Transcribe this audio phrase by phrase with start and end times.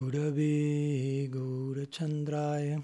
[0.00, 2.80] Guravi Gurachandraya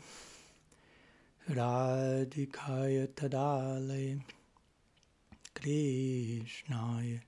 [1.49, 4.21] Radhikaya Tadalaya
[5.55, 7.21] Krishnaya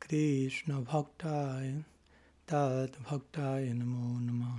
[0.00, 1.84] Krishna Bhaktaya
[2.44, 4.58] Tad Bhaktaya Namo Namo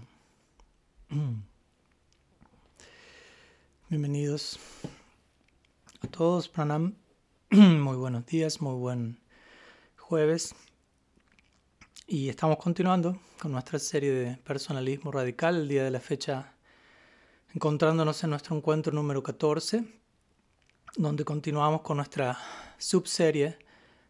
[3.92, 4.58] Bienvenidos
[6.02, 6.94] a todos, Pranam.
[7.52, 9.20] Muy buenos días, muy buen
[9.98, 10.56] jueves.
[12.08, 16.54] Y estamos continuando con nuestra serie de personalismo radical, el día de la fecha,
[17.52, 19.84] encontrándonos en nuestro encuentro número 14,
[20.98, 22.38] donde continuamos con nuestra
[22.78, 23.58] subserie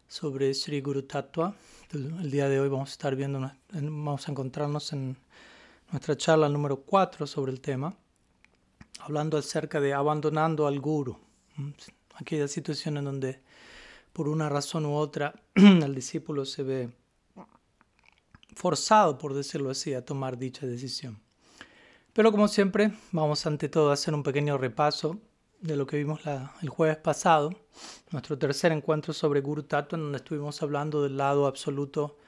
[0.06, 1.54] sobre Sri Guru Tattva.
[1.94, 5.16] El día de hoy vamos a estar viendo, vamos a encontrarnos en
[5.90, 7.96] nuestra charla número 4 sobre el tema,
[9.00, 11.18] hablando acerca de abandonando al Guru,
[12.16, 13.40] aquella situación en donde
[14.12, 17.05] por una razón u otra el discípulo se ve
[18.56, 21.20] forzado, por decirlo así, a tomar dicha decisión.
[22.12, 25.20] Pero como siempre, vamos ante todo a hacer un pequeño repaso
[25.60, 26.20] de lo que vimos
[26.62, 27.50] el jueves pasado,
[28.10, 32.18] nuestro tercer encuentro sobre Guru Tattva, en donde estuvimos hablando del lado absoluto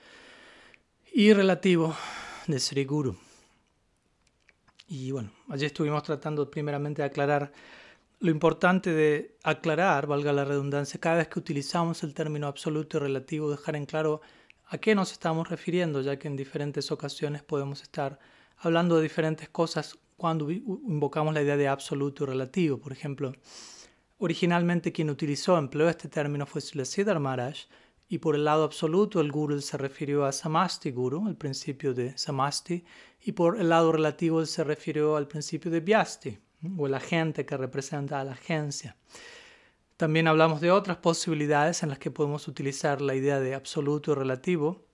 [1.12, 1.96] y relativo
[2.46, 3.16] de Sri Guru.
[4.86, 7.52] Y bueno, allí estuvimos tratando primeramente de aclarar
[8.20, 13.00] lo importante de aclarar, valga la redundancia, cada vez que utilizamos el término absoluto y
[13.00, 14.20] relativo, dejar en claro
[14.70, 18.18] a qué nos estamos refiriendo, ya que en diferentes ocasiones podemos estar
[18.58, 22.78] hablando de diferentes cosas cuando invocamos la idea de absoluto y relativo.
[22.78, 23.32] Por ejemplo,
[24.18, 27.56] originalmente quien utilizó, empleó este término fue Siddhar Maharaj,
[28.10, 32.16] y por el lado absoluto el guru se refirió a Samasti Guru, el principio de
[32.16, 32.84] Samasti,
[33.20, 36.38] y por el lado relativo él se refirió al principio de Vyasti,
[36.76, 38.96] o el agente que representa a la agencia.
[39.98, 44.14] También hablamos de otras posibilidades en las que podemos utilizar la idea de absoluto y
[44.14, 44.86] relativo,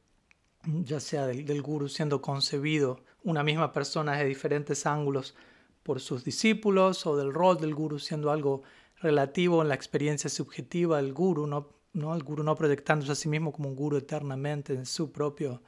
[0.65, 5.35] ya sea del, guru siendo concebido una misma persona de diferentes ángulos
[5.83, 8.63] por sus discípulos o del rol del guru siendo algo
[8.97, 13.29] relativo en la experiencia subjetiva del guru, no, no el guru no proyectándose a sí
[13.29, 15.61] mismo como un guru eternamente en su propia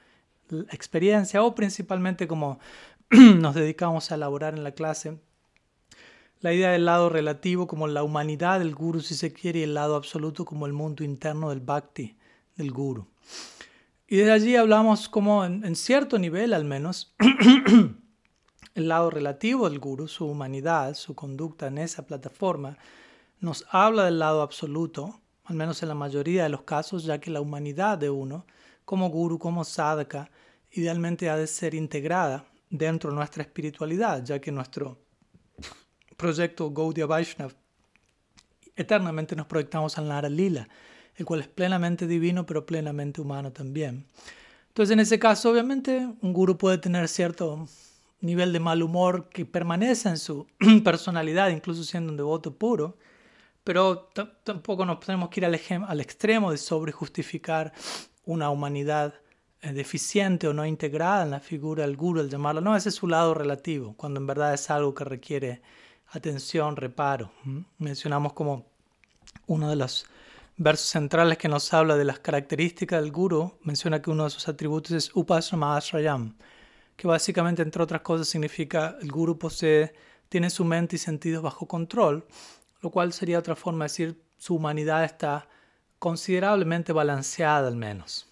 [0.70, 2.58] experiencia o principalmente como
[3.10, 5.18] nos dedicamos a elaborar en la clase
[6.40, 9.74] la idea del lado relativo como la humanidad del guru, si se quiere, y el
[9.74, 12.16] lado absoluto como el mundo interno del bhakti
[12.56, 13.06] del guru.
[14.06, 17.14] Y desde allí hablamos como en, cierto nivel al menos,
[18.74, 22.76] el lado relativo del guru, su humanidad, su conducta en esa plataforma,
[23.40, 27.30] nos habla del lado absoluto, al menos en la mayoría de los casos, ya que
[27.30, 28.46] la humanidad de uno,
[28.84, 30.30] como guru, como sadhaka,
[30.70, 34.98] idealmente ha de ser integrada dentro de nuestra espiritualidad, ya que nuestro
[36.16, 37.54] proyecto Gaudiya Vaishnav,
[38.74, 40.68] eternamente nos proyectamos al Nara Lila,
[41.16, 44.06] el cual es plenamente divino pero plenamente humano también.
[44.68, 47.66] Entonces, en ese caso, obviamente, un guru puede tener cierto
[48.20, 50.46] nivel de mal humor que permanece en su
[50.84, 52.98] personalidad, incluso siendo un devoto puro,
[53.64, 54.10] pero
[54.44, 57.72] tampoco nos tenemos que ir al, al extremo de sobrejustificar
[58.24, 59.14] una humanidad
[59.62, 62.60] eh, deficiente o no integrada en la figura del guru, el llamarlo.
[62.60, 65.62] No, ese es su lado relativo, cuando en verdad es algo que requiere
[66.10, 67.32] atención, reparo.
[67.78, 68.66] Mencionamos como
[69.46, 70.06] uno de los
[70.56, 74.48] versos centrales que nos habla de las características del guru, menciona que uno de sus
[74.48, 76.34] atributos es upasrama asrayam,
[76.96, 79.94] que básicamente, entre otras cosas, significa el guru posee,
[80.28, 82.26] tiene su mente y sentidos bajo control,
[82.80, 85.48] lo cual sería otra forma de decir su humanidad está
[85.98, 88.28] considerablemente balanceada al menos.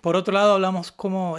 [0.00, 1.36] Por otro lado, hablamos como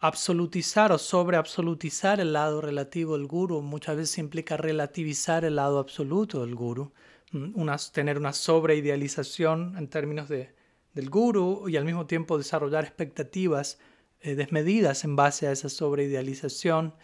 [0.00, 6.40] absolutizar o sobreabsolutizar el lado relativo del guru muchas veces implica relativizar el lado absoluto
[6.40, 6.92] del guru,
[7.32, 10.54] mm, una, tener una sobreidealización en términos de,
[10.94, 13.78] del guru y al mismo tiempo desarrollar expectativas
[14.22, 16.94] eh, desmedidas en base a esa sobreidealización,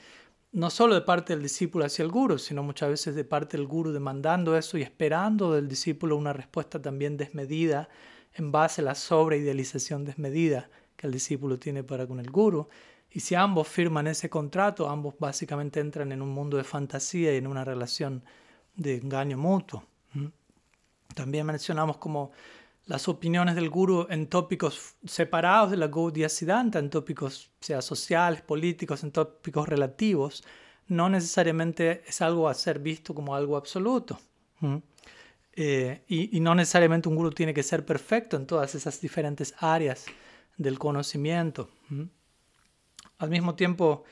[0.52, 3.66] no solo de parte del discípulo hacia el guru, sino muchas veces de parte del
[3.66, 7.90] guru demandando eso y esperando del discípulo una respuesta también desmedida
[8.32, 12.68] en base a la sobreidealización desmedida que el discípulo tiene para con el guru.
[13.10, 17.36] Y si ambos firman ese contrato, ambos básicamente entran en un mundo de fantasía y
[17.36, 18.24] en una relación
[18.74, 19.84] de engaño mutuo.
[21.14, 22.32] También mencionamos como
[22.86, 28.42] las opiniones del guru en tópicos separados de la Gaudiya Siddhanta, en tópicos sea sociales,
[28.42, 30.44] políticos, en tópicos relativos,
[30.88, 34.18] no necesariamente es algo a ser visto como algo absoluto.
[35.54, 39.54] Eh, y, y, no necesariamente un guru tiene que ser perfecto en todas esas diferentes
[39.58, 40.06] áreas
[40.56, 41.68] del conocimiento.
[43.18, 44.04] Al mismo tiempo,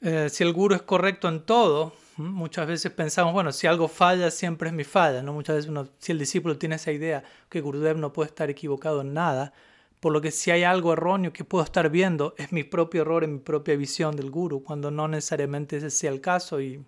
[0.00, 4.30] eh, si el guru es correcto en todo, muchas veces pensamos, bueno, si algo falla,
[4.30, 5.22] siempre es mi falla.
[5.22, 5.32] ¿no?
[5.32, 9.14] Muchas veces, si el discípulo tiene esa idea que Gurudev no puede estar equivocado en
[9.14, 9.52] nada,
[10.00, 13.24] Por lo que si hay algo erróneo que puedo estar viendo, es mi propio error
[13.24, 16.84] en mi propia visión del guru, cuando no necesariamente ese sea el caso y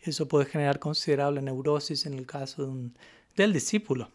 [0.00, 2.74] eso puede generar considerable neurosis en el caso
[3.36, 4.10] del discípulo.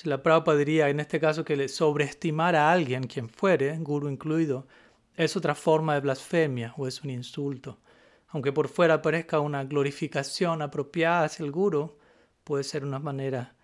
[0.00, 4.66] Si la Prabhupada diría en este caso que sobreestimar a alguien, quien fuere, guru incluido,
[5.14, 7.80] es otra forma de blasfemia o es un insulto.
[8.28, 11.98] Aunque por fuera parezca una glorificación apropiada hacia el guru,
[12.44, 13.54] puede ser una manera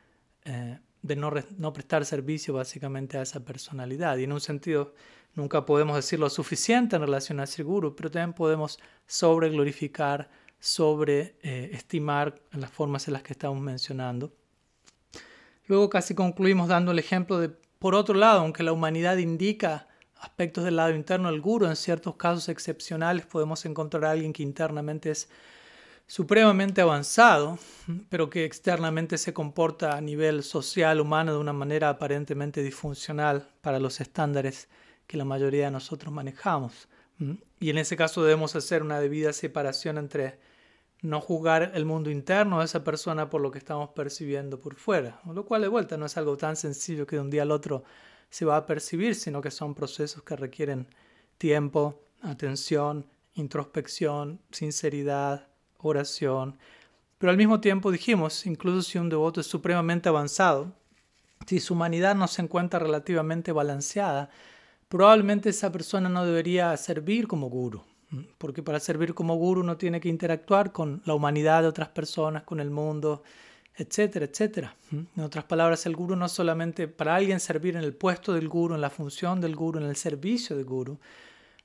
[0.45, 4.19] eh, de no, prestar servicio básicamente a esa personalidad.
[4.19, 4.93] Y en un sentido,
[5.37, 10.29] nunca podemos decir lo suficiente en relación a ese guru, pero también podemos sobre glorificar,
[10.61, 14.35] sobre eh, estimar en las formas en las que estamos mencionando.
[15.67, 20.65] Luego casi concluimos dando el ejemplo de, por otro lado, aunque la humanidad indica aspectos
[20.65, 25.11] del lado interno del guru, en ciertos casos excepcionales podemos encontrar a alguien que internamente
[25.11, 25.29] es
[26.07, 27.59] supremamente avanzado,
[28.09, 33.81] pero que externamente se comporta a nivel social, humano, de una manera aparentemente disfuncional para
[33.81, 34.69] los estándares
[35.07, 36.89] que la mayoría de nosotros manejamos.
[37.59, 40.39] Y en ese caso debemos hacer una debida separación entre
[41.03, 45.21] no juzgar el mundo interno de esa persona por lo que estamos percibiendo por fuera,
[45.27, 47.85] lo cual de vuelta no es algo tan sencillo que de un día al otro
[48.31, 50.87] se va a percibir, sino que son procesos que requieren
[51.39, 55.49] tiempo, atención, introspección, sinceridad,
[55.79, 56.59] oración.
[57.19, 60.73] Pero al mismo tiempo dijimos, incluso si un devoto es supremamente avanzado,
[61.47, 64.31] si su humanidad no se encuentra relativamente balanceada,
[64.89, 67.85] probablemente esa persona no debería servir como guru,
[68.39, 72.43] porque para servir como guru uno tiene que interactuar con la humanidad de otras personas,
[72.45, 73.23] con el mundo,
[73.77, 74.75] etcétera, etcétera.
[74.91, 78.75] En otras palabras, el guru no solamente para alguien servir en el puesto del guru,
[78.75, 80.99] en la función del guru, en el servicio del guru,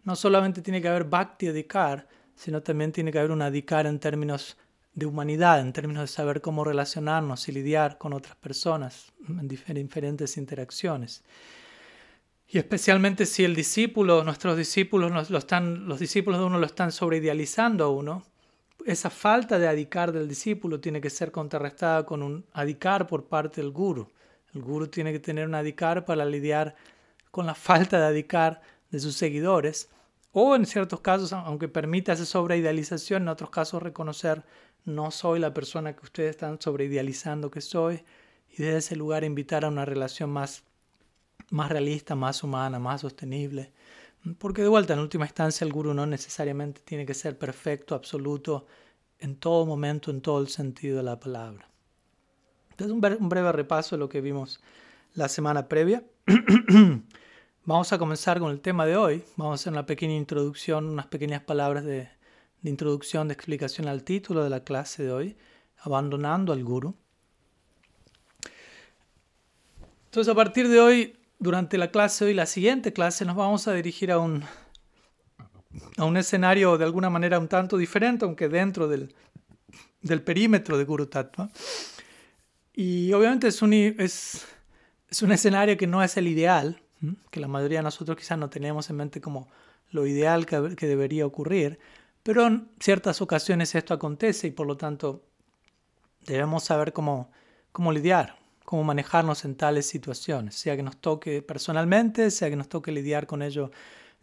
[0.03, 3.99] no solamente tiene que haber bhakti adhikar, sino también tiene que haber un adhikar en
[3.99, 4.57] términos
[4.93, 10.37] de humanidad, en términos de saber cómo relacionarnos y lidiar con otras personas en diferentes
[10.37, 11.23] interacciones.
[12.53, 16.91] Y especialmente si el discípulo, nuestros discípulos, lo están, los discípulos de uno lo están
[16.91, 18.25] sobreidealizando a uno,
[18.85, 23.61] esa falta de adicar del discípulo tiene que ser contrarrestada con un adicar por parte
[23.61, 24.09] del guru.
[24.53, 26.75] El guru tiene que tener un adicar para lidiar
[27.29, 29.87] con la falta de adicar de sus seguidores.
[30.33, 34.43] O en ciertos casos, aunque permita esa sobreidealización, en otros casos reconocer
[34.83, 38.03] no soy la persona que ustedes están sobreidealizando que soy
[38.49, 40.63] y desde ese lugar invitar a una relación más,
[41.51, 43.71] más realista, más humana, más sostenible.
[44.39, 48.65] Porque de vuelta, en última instancia, el guru no necesariamente tiene que ser perfecto, absoluto,
[49.19, 51.69] en todo momento, en todo el sentido de la palabra.
[52.71, 54.59] Entonces, un breve repaso de lo que vimos
[55.13, 56.03] la semana previa.
[57.65, 59.23] Vamos a comenzar con el tema de hoy.
[59.35, 62.09] Vamos a hacer una pequeña introducción, unas pequeñas palabras de,
[62.61, 65.37] de introducción, de explicación al título de la clase de hoy,
[65.79, 66.95] abandonando al guru.
[70.05, 73.73] Entonces, a partir de hoy durante la clase hoy, la siguiente clase, nos vamos a
[73.73, 74.43] dirigir a un,
[75.97, 79.15] a un escenario de alguna manera un tanto diferente, aunque dentro del,
[80.03, 81.49] del perímetro de Guru Tattva.
[82.75, 84.45] Y obviamente es un, es,
[85.09, 86.79] es un escenario que no es el ideal,
[87.31, 89.49] que la mayoría de nosotros quizás no tenemos en mente como
[89.89, 91.79] lo ideal que, que debería ocurrir,
[92.21, 95.23] pero en ciertas ocasiones esto acontece y por lo tanto
[96.21, 97.31] debemos saber cómo,
[97.71, 102.69] cómo lidiar cómo manejarnos en tales situaciones, sea que nos toque personalmente, sea que nos
[102.69, 103.71] toque lidiar con ello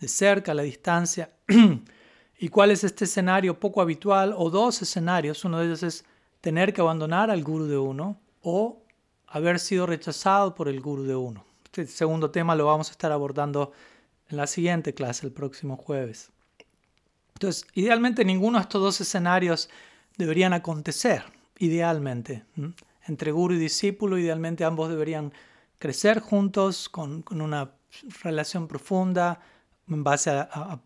[0.01, 1.31] de cerca, a la distancia.
[2.39, 4.33] ¿Y cuál es este escenario poco habitual?
[4.37, 5.45] O dos escenarios.
[5.45, 6.05] Uno de ellos es
[6.41, 8.83] tener que abandonar al guru de uno o
[9.27, 11.45] haber sido rechazado por el guru de uno.
[11.65, 13.73] Este segundo tema lo vamos a estar abordando
[14.29, 16.31] en la siguiente clase, el próximo jueves.
[17.35, 19.69] Entonces, idealmente ninguno de estos dos escenarios
[20.17, 21.25] deberían acontecer,
[21.59, 22.45] idealmente
[23.09, 25.33] entre guru y discípulo, idealmente ambos deberían
[25.79, 27.73] crecer juntos con, una
[28.23, 29.41] relación profunda
[29.89, 30.81] en base a,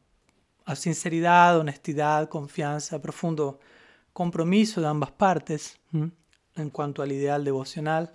[0.77, 3.59] sinceridad, honestidad, confianza, profundo
[4.13, 8.13] compromiso de ambas partes en cuanto al ideal devocional.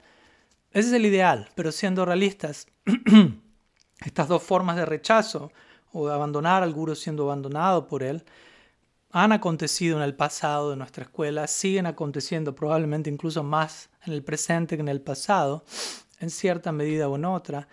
[0.72, 2.68] Ese es el ideal, pero siendo realistas,
[4.06, 5.52] estas dos formas de rechazo
[5.92, 8.24] o de abandonar al guru siendo abandonado por él,
[9.12, 14.24] han acontecido en el pasado de nuestra escuela, siguen aconteciendo probablemente incluso más en el
[14.24, 15.64] presente que en el pasado,
[16.20, 17.68] en cierta medida o en otra.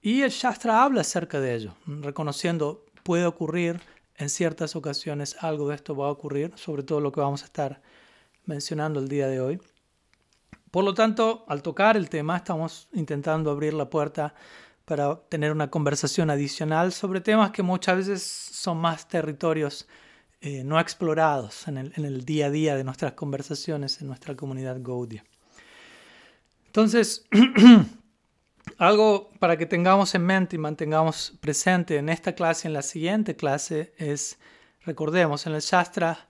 [0.00, 3.80] Y el Shastra habla acerca de ello, reconociendo puede ocurrir
[4.16, 7.46] en ciertas ocasiones algo de esto va a ocurrir, sobre todo lo que vamos a
[7.46, 7.80] estar
[8.44, 9.60] mencionando el día de hoy.
[10.70, 14.34] Por lo tanto, al tocar el tema, estamos intentando abrir la puerta
[14.84, 19.86] para tener una conversación adicional sobre temas que muchas veces son más territorios
[20.40, 25.24] eh, no explorados en el, día a día de nuestras conversaciones en nuestra comunidad Gaudia.
[26.66, 27.26] Entonces,
[28.78, 32.82] algo para que tengamos en mente y mantengamos presente en esta clase y en la
[32.82, 34.38] siguiente clase es,
[34.84, 36.28] recordemos, en el Shastra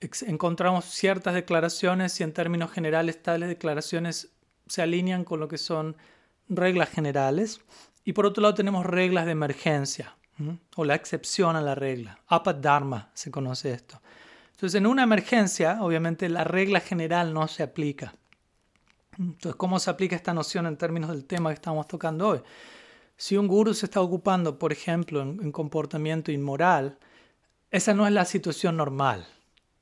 [0.00, 4.28] encontramos ciertas declaraciones y en términos generales tales declaraciones
[4.68, 5.96] se alinean con lo que son
[6.48, 7.60] reglas generales.
[8.04, 10.17] Y por otro lado tenemos reglas de emergencia
[10.76, 12.18] o la excepción a la regla.
[12.28, 14.00] Apadharma se conoce esto.
[14.52, 18.14] Entonces en una emergencia obviamente la regla general no se aplica.
[19.18, 22.40] Entonces, ¿cómo se aplica esta noción en términos del tema que estamos tocando hoy?
[23.16, 26.98] Si un guru se está ocupando, por ejemplo, en, comportamiento inmoral,
[27.72, 29.26] esa no es la situación normal,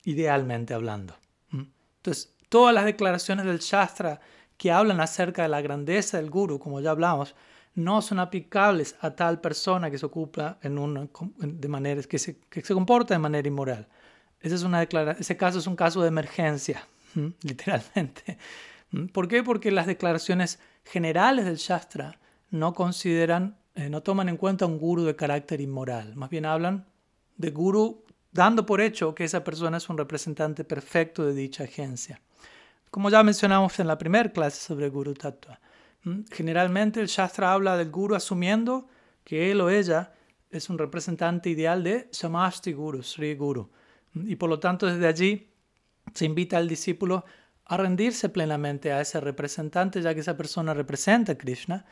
[0.05, 1.15] idealmente hablando.
[1.53, 4.21] Entonces, todas las declaraciones del Shastra
[4.57, 7.35] que hablan acerca de la grandeza del guru, como ya hablamos,
[7.77, 12.39] no son aplicables a tal persona que se ocupa en una, de manera, que se,
[12.49, 13.87] que se comporta de manera inmoral.
[14.41, 16.89] Ese, es una ese caso es un caso de emergencia,
[17.43, 18.39] literalmente.
[19.13, 19.43] ¿Por qué?
[19.43, 22.19] Porque las declaraciones generales del Shastra
[22.51, 26.17] no consideran, eh, no toman en cuenta un guru de carácter inmoral.
[26.17, 26.87] Más bien hablan
[27.37, 32.23] de guru dando por hecho que esa persona es un representante perfecto de dicha agencia.
[32.91, 35.61] Como ya mencionamos en la primera clase sobre Guru Tattva.
[36.31, 38.89] Generalmente el Shastra habla del guru asumiendo
[39.25, 40.13] que él o ella
[40.51, 43.71] es un representante ideal de Samasti Guru, Sri Guru.
[44.15, 45.51] Y por lo tanto desde allí
[46.15, 47.25] se invita al discípulo
[47.65, 51.85] a rendirse plenamente a ese representante, ya que esa persona representa a Krishna.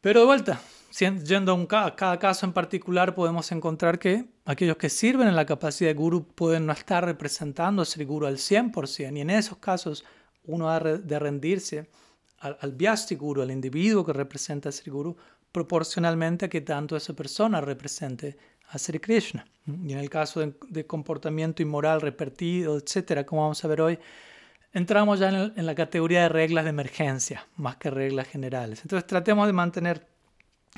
[0.00, 0.60] Pero de vuelta,
[0.96, 5.90] yendo a, cada caso en particular, podemos encontrar que aquellos que sirven en la capacidad
[5.90, 10.04] de guru pueden no estar representando a Sri Guru al 100%, y en esos casos
[10.44, 11.90] uno ha de rendirse
[12.40, 15.16] al, al Vyasti Guru, al individuo que representa a Sri Guru,
[15.52, 18.36] proporcionalmente a que tanto esa persona represente
[18.68, 19.46] a Sri Krishna.
[19.66, 23.98] Y en el caso de, de comportamiento inmoral repetido, etcétera, como vamos a ver hoy,
[24.72, 28.80] entramos ya en, la categoría de reglas de emergencia, más que reglas generales.
[28.82, 30.06] Entonces tratemos de mantener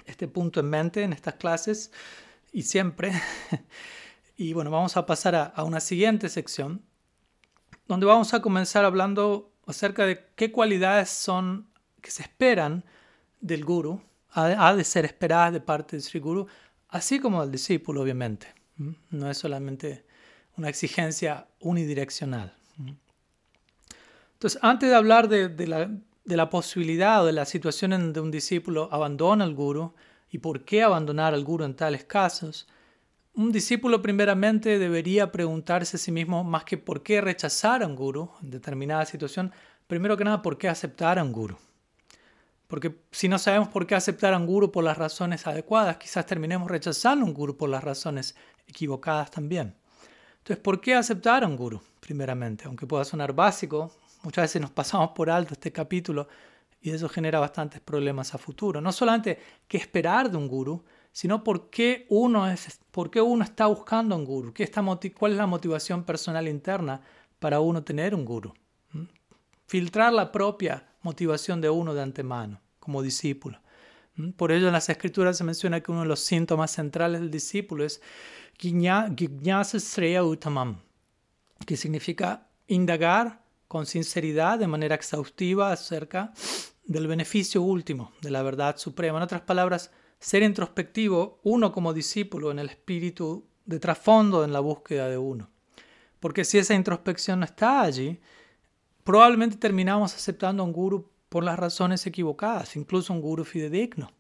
[0.07, 1.93] este punto en mente en estas clases
[2.53, 3.13] y siempre.
[4.37, 6.83] y bueno, vamos a pasar a, una siguiente sección,
[7.87, 11.69] donde vamos a comenzar hablando acerca de qué cualidades son
[12.01, 12.85] que se esperan
[13.41, 16.47] del guru, ha de ser esperadas de parte del Sri Guru,
[16.89, 18.55] así como del discípulo, obviamente.
[19.11, 20.05] No es solamente
[20.57, 22.55] una exigencia unidireccional.
[24.35, 28.89] Entonces, antes de hablar de, la, posibilidad o de la situación en donde un discípulo
[28.91, 29.95] abandona al guru
[30.31, 32.67] y por qué abandonar al guru en tales casos,
[33.35, 37.97] un discípulo primeramente debería preguntarse a sí mismo más que por qué rechazar a un
[37.97, 39.53] guru en determinada situación,
[39.87, 41.57] primero que nada por qué aceptar a un guru.
[42.67, 46.27] Porque si no sabemos por qué aceptar a un guru por las razones adecuadas, quizás
[46.27, 49.75] terminemos rechazando a un guru por las razones equivocadas también.
[50.39, 51.81] Entonces, ¿por qué aceptar a un guru?
[52.01, 56.29] Primeramente, aunque pueda sonar básico, Muchas veces nos pasamos por alto este capítulo
[56.83, 58.81] y eso genera bastantes problemas a futuro.
[58.81, 63.45] No solamente qué esperar de un guru, sino por qué uno, es, por qué uno
[63.45, 67.01] está buscando un guru, ¿Qué está, cuál es la motivación personal interna
[67.41, 68.55] para uno tener un guru.
[69.67, 73.59] Filtrar la propia motivación de uno de antemano, como discípulo.
[74.37, 77.85] Por ello en las escrituras se menciona que uno de los síntomas centrales del discípulo
[77.85, 78.03] es
[78.59, 80.81] Gijnasa Sreya Utamam,
[81.67, 86.33] que significa indagar con sinceridad, de manera exhaustiva, acerca
[86.85, 89.19] del beneficio último de la verdad suprema.
[89.19, 94.61] En otras palabras, ser introspectivo, uno como discípulo, en el espíritu de trasfondo en la
[94.61, 95.51] búsqueda de uno.
[96.21, 98.21] Porque si esa introspección no está allí,
[99.03, 104.13] probablemente terminamos aceptando a un guru por las razones equivocadas, incluso un guru fidedigno.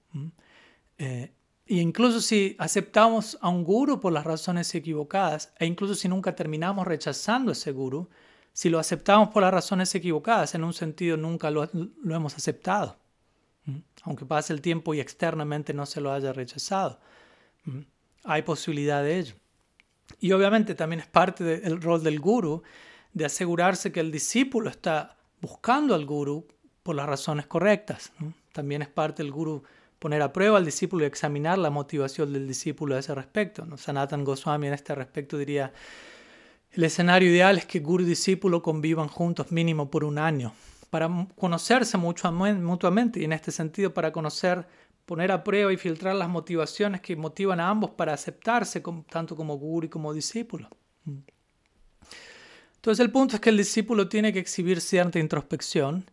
[0.96, 1.32] Eh,
[1.66, 6.34] y incluso si aceptamos a un guru por las razones equivocadas, e incluso si nunca
[6.34, 8.08] terminamos rechazando a ese guru,
[8.52, 11.68] si lo aceptamos por las razones equivocadas, en un sentido nunca lo,
[12.04, 12.98] hemos aceptado,
[14.02, 17.00] aunque pase el tiempo y externamente no se lo haya rechazado.
[18.24, 19.34] Hay posibilidad de ello.
[20.18, 22.62] Y obviamente también es parte del rol del guru
[23.12, 26.46] de asegurarse que el discípulo está buscando al guru
[26.82, 28.12] por las razones correctas.
[28.52, 29.62] También es parte del guru
[29.98, 33.66] poner a prueba al discípulo y examinar la motivación del discípulo a ese respecto.
[33.76, 35.72] Sanatan Goswami en este respecto diría,
[36.72, 40.54] el escenario ideal es que guru y discípulo convivan juntos mínimo por un año,
[40.90, 44.66] para conocerse mutuamente y en este sentido para conocer,
[45.06, 49.56] poner a prueba y filtrar las motivaciones que motivan a ambos para aceptarse tanto como
[49.56, 50.68] guru y como discípulo.
[52.74, 56.04] Entonces el punto es que el discípulo tiene que exhibir cierta introspección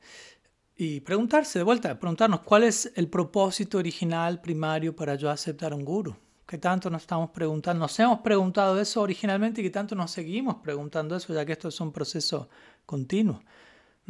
[0.76, 5.84] y preguntarse de vuelta, preguntarnos cuál es el propósito original primario para yo aceptar un
[5.84, 6.16] guru.
[6.46, 7.80] ¿Qué tanto nos estamos preguntando?
[7.80, 11.68] Nos hemos preguntado eso originalmente y que tanto nos seguimos preguntando eso, ya que esto
[11.70, 12.48] es un proceso
[12.86, 13.42] continuo.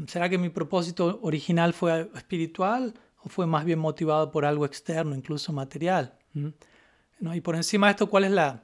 [0.06, 5.16] ¿Será que mi propósito original fue espiritual o fue más bien motivado por algo externo,
[5.16, 6.14] incluso material.
[6.34, 7.36] ¿no?
[7.36, 8.64] Y por encima de esto, ¿cuál es la,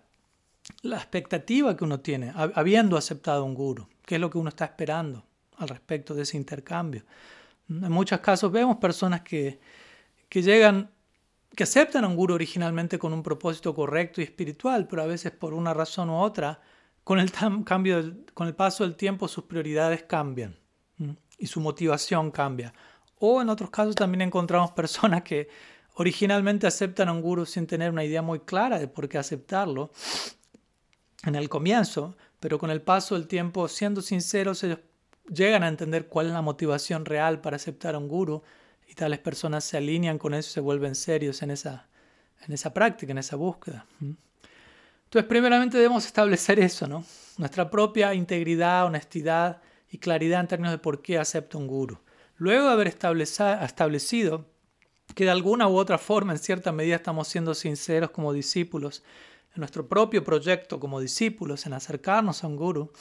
[0.83, 3.87] expectativa que uno tiene habiendo aceptado un guru?
[4.05, 5.25] ¿Qué es lo que uno está esperando
[5.57, 7.03] al respecto de ese intercambio?
[7.67, 9.59] En muchos casos vemos personas que,
[10.29, 10.91] llegan,
[11.55, 15.31] que aceptan a un guru originalmente con un propósito correcto y espiritual, pero a veces
[15.31, 16.61] por una razón u otra,
[17.03, 17.31] con el,
[17.65, 20.55] cambio con el paso del tiempo sus prioridades cambian
[21.37, 22.73] y su motivación cambia.
[23.19, 25.49] O en otros casos también encontramos personas que
[25.95, 29.91] originalmente aceptan a un guru sin tener una idea muy clara de por qué aceptarlo
[31.25, 34.79] en el comienzo, pero con el paso del tiempo, siendo sinceros, ellos
[35.31, 38.43] llegan a entender cuál es la motivación real para aceptar a un guru
[38.89, 41.87] y tales personas se alinean con eso y se vuelven serios en esa,
[42.45, 43.85] en esa práctica, en esa búsqueda.
[44.01, 47.05] Entonces, primeramente debemos establecer eso, ¿no?
[47.37, 49.61] Nuestra propia integridad, honestidad
[49.93, 51.99] y claridad en términos de por qué acepto un guru.
[52.37, 54.47] Luego de haber establecido
[55.13, 59.03] que de alguna u otra forma, en cierta medida, estamos siendo sinceros como discípulos
[59.53, 62.91] en nuestro propio proyecto como discípulos, en acercarnos a un guru,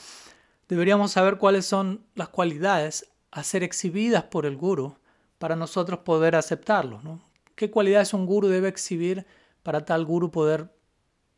[0.69, 4.95] deberíamos saber cuáles son las cualidades a ser exhibidas por el guru
[5.39, 7.01] para nosotros poder aceptarlo.
[7.01, 7.27] ¿no?
[7.55, 9.25] ¿Qué cualidades un guru debe exhibir
[9.63, 10.71] para tal guru poder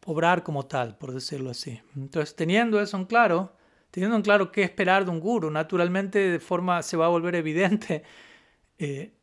[0.06, 1.80] obrar como tal, por decirlo así?
[1.96, 3.55] Entonces, teniendo eso en claro,
[3.96, 7.34] teniendo en claro qué esperar de un guru, naturalmente de forma se va a volver
[7.34, 8.04] evidente,
[8.78, 9.14] eh,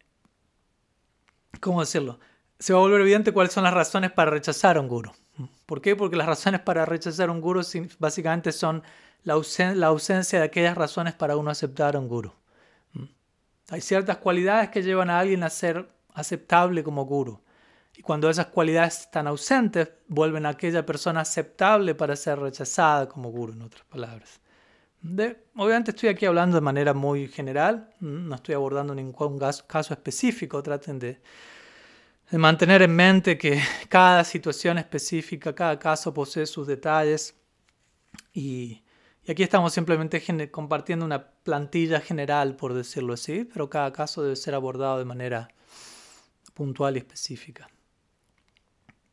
[1.60, 2.18] ¿cómo decirlo?
[2.58, 5.12] Se va a volver evidente cuáles son las razones para rechazar a un guru.
[5.66, 5.94] ¿Por qué?
[5.94, 7.60] Porque las razones para rechazar a un guru
[7.98, 8.82] básicamente son
[9.24, 12.32] la, ausencia de aquellas razones para uno aceptar a un guru.
[12.94, 13.04] ¿Mm?
[13.72, 17.42] Hay ciertas cualidades que llevan a alguien a ser aceptable como guru.
[17.94, 23.30] Y cuando esas cualidades están ausentes, vuelven a aquella persona aceptable para ser rechazada como
[23.30, 24.40] guru, en otras palabras.
[25.56, 30.98] Obviamente estoy aquí hablando de manera muy general, no estoy abordando ningún caso específico, traten
[30.98, 31.20] de,
[32.32, 37.34] mantener en mente que cada situación específica, cada caso posee sus detalles
[38.32, 38.82] y,
[39.24, 44.36] y aquí estamos simplemente compartiendo una plantilla general, por decirlo así, pero cada caso debe
[44.36, 45.48] ser abordado de manera
[46.54, 47.68] puntual y específica.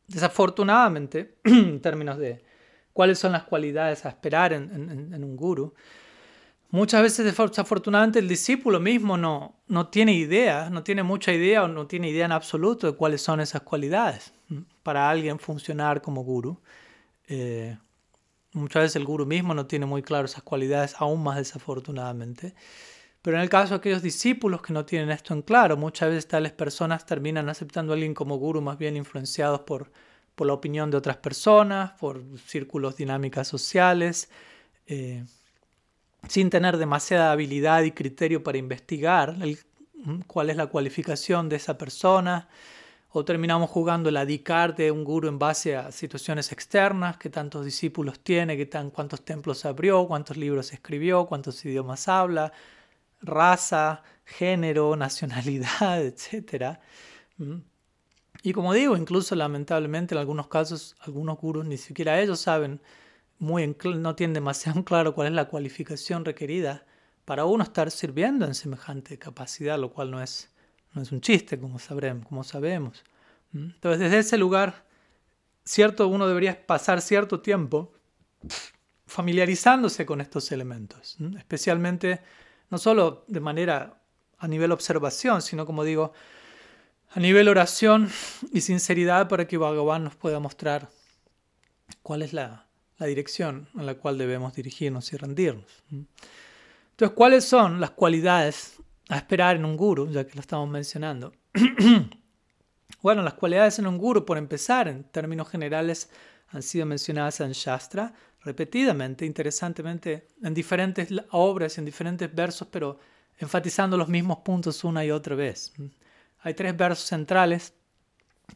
[0.06, 2.49] Desafortunadamente, en términos de
[2.92, 5.74] cuáles son las cualidades a esperar en, un guru,
[6.70, 11.68] muchas veces desafortunadamente el discípulo mismo no, no tiene idea, no tiene mucha idea o
[11.68, 14.32] no tiene idea en absoluto de cuáles son esas cualidades
[14.82, 16.60] para alguien funcionar como guru.
[17.28, 17.76] Eh,
[18.52, 22.54] Muchas veces el guru mismo no tiene muy claro esas cualidades, aún más desafortunadamente.
[23.22, 26.26] Pero en el caso de aquellos discípulos que no tienen esto en claro, muchas veces
[26.26, 29.92] tales personas terminan aceptando a alguien como guru más bien influenciados por,
[30.34, 34.30] por la opinión de otras personas, por círculos dinámicas sociales,
[34.86, 35.24] eh,
[36.28, 39.36] sin tener demasiada habilidad y criterio para investigar
[40.26, 42.48] cuál es la cualificación de esa persona
[43.12, 47.64] o terminamos jugando el adicar de un guru en base a situaciones externas, qué tantos
[47.64, 52.52] discípulos tiene, qué tan, cuántos templos abrió, cuántos libros escribió, cuántos idiomas habla,
[53.20, 56.78] raza, género, nacionalidad, etc.
[58.42, 62.80] Y como digo, incluso lamentablemente en algunos casos, algunos gurus ni siquiera ellos saben,
[63.38, 66.84] muy no tienen demasiado claro cuál es la cualificación requerida
[67.24, 70.50] para uno estar sirviendo en semejante capacidad, lo cual no es
[70.94, 73.04] no es un chiste, como sabremos, como sabemos.
[73.52, 74.84] Entonces, desde ese lugar,
[75.64, 77.92] cierto, uno debería pasar cierto tiempo
[79.06, 82.20] familiarizándose con estos elementos, especialmente
[82.70, 84.00] no solo de manera
[84.38, 86.12] a nivel observación, sino como digo,
[87.10, 88.10] a nivel oración
[88.52, 90.90] y sinceridad para que Bhagavan nos pueda mostrar
[92.02, 92.66] cuál es la,
[92.98, 95.64] dirección en la cual debemos dirigirnos y rendirnos.
[95.90, 101.32] Entonces, ¿cuáles son las cualidades a esperar en un guru, ya que lo estamos mencionando.
[103.02, 106.08] bueno, las cualidades en un guru, por empezar, en términos generales,
[106.50, 112.98] han sido mencionadas en Shastra repetidamente, interesantemente, en diferentes obras, en diferentes versos, pero
[113.38, 115.72] enfatizando los mismos puntos una y otra vez.
[116.42, 117.72] Hay tres versos centrales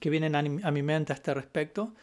[0.01, 1.95] que vienen a mi mente a este respecto.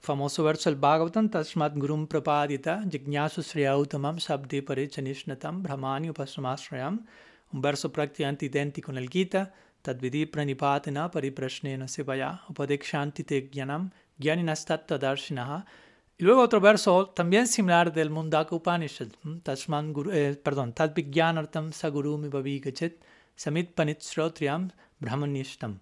[0.00, 7.04] Famoso verso del Bhagavatam, Tashmat Gurum Prapadita, Jignasu Sriyautamam Sabdi Parichanishnatam Brahmani Upasramasrayam
[7.52, 14.98] un verso prácticamente idéntico en el Gita, Tadvidi pranipatena pariprashnena sevaya upadikshanti te jnanam jnaninastatta
[14.98, 15.64] darshinaha.
[16.18, 19.08] Y luego otro verso también similar del Mundaka Upanishad,
[19.42, 23.00] Tashman eh, perdón, Tadvigyanartam sagurumi babigachet
[23.34, 25.80] samit panitsrotriam brahmanishtam.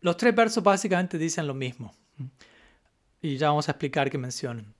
[0.00, 1.94] Los tres versos básicamente dicen lo mismo.
[3.20, 4.72] Y ya vamos a explicar qué mencionan.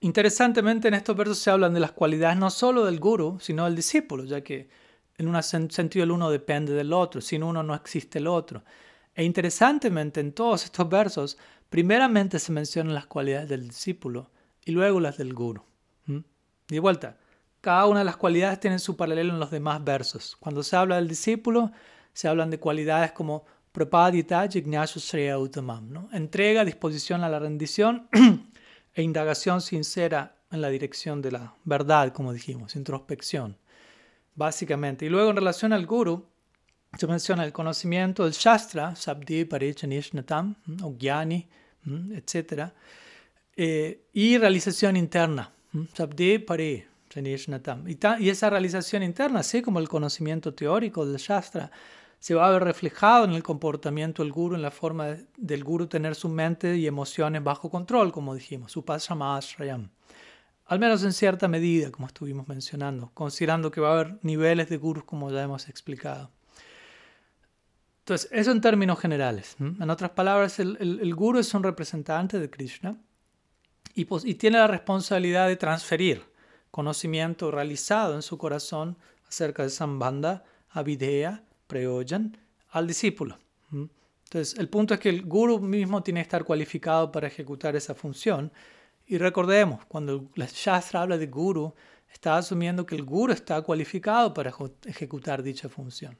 [0.00, 3.76] Interesantemente, en estos versos se hablan de las cualidades no solo del guru, sino del
[3.76, 4.70] discípulo, ya que
[5.18, 8.64] en un sentido el uno depende del otro, sin uno no existe el otro.
[9.14, 11.36] E interesantemente en todos estos versos,
[11.68, 14.30] primeramente se mencionan las cualidades del discípulo
[14.64, 15.62] y luego las del guru.
[16.68, 17.18] De vuelta,
[17.60, 20.36] cada una de las cualidades tiene su paralelo en los demás versos.
[20.40, 21.72] Cuando se habla del discípulo,
[22.12, 26.08] se hablan de cualidades como prapadita jignashu sreya utamam, ¿no?
[26.12, 28.08] entrega, disposición a la rendición
[28.94, 33.56] e indagación sincera en la dirección de la verdad, como dijimos, introspección,
[34.34, 35.06] básicamente.
[35.06, 36.26] Y luego en relación al guru,
[36.98, 41.48] se menciona el conocimiento del Shastra, Sabdi, Parichanishnatam, o Gyani,
[42.14, 42.72] etc.
[43.56, 45.52] Eh, y realización interna,
[45.94, 47.84] Sabdi, Parichanishnatam.
[48.18, 51.70] Y esa realización interna, así como el conocimiento teórico del Shastra,
[52.20, 55.86] se va a ver reflejado en el comportamiento del guru, en la forma del guru
[55.86, 59.90] tener su mente y emociones bajo control, como dijimos, su Ashrayam.
[60.66, 64.76] Al menos en cierta medida, como estuvimos mencionando, considerando que va a haber niveles de
[64.76, 66.30] gurus como ya hemos explicado.
[68.00, 69.56] Entonces, eso en términos generales.
[69.58, 72.98] En otras palabras, el, el, guru es un representante de Krishna
[73.94, 76.24] y, y, tiene la responsabilidad de transferir
[76.70, 82.36] conocimiento realizado en su corazón acerca de Sambandha, Avideya, Preojan,
[82.70, 83.38] al discípulo.
[83.72, 87.94] Entonces, el punto es que el guru mismo tiene que estar cualificado para ejecutar esa
[87.94, 88.52] función.
[89.06, 91.72] Y recordemos, cuando la Shastra habla de guru,
[92.12, 94.52] está asumiendo que el guru está cualificado para
[94.84, 96.18] ejecutar dicha función.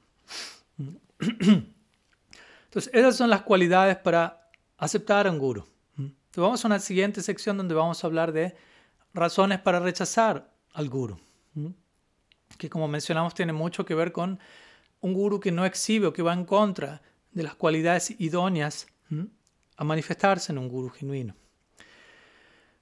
[1.19, 5.67] Entonces, esas son las cualidades para aceptar a un guru.
[5.97, 8.55] Entonces, vamos a una siguiente sección donde vamos a hablar de
[9.13, 11.19] razones para rechazar al guru,
[12.57, 14.39] que como mencionamos tiene mucho que ver con
[15.01, 18.87] un guru que no exhibe o que va en contra de las cualidades idóneas
[19.77, 21.35] a manifestarse en un guru genuino.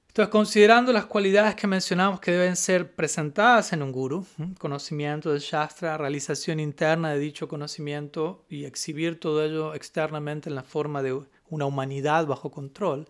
[0.09, 4.27] Entonces, considerando las cualidades que mencionamos que deben ser presentadas en un guru,
[4.59, 10.65] conocimiento del Shastra, realización interna de dicho conocimiento y exhibir todo ello externamente en la
[10.65, 13.07] forma de una humanidad bajo control,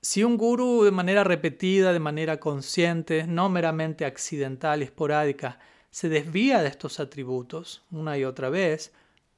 [0.00, 5.60] si un guru de manera repetida, de manera consciente, no meramente accidental y esporádica,
[5.92, 8.92] se desvía de estos atributos una y otra vez,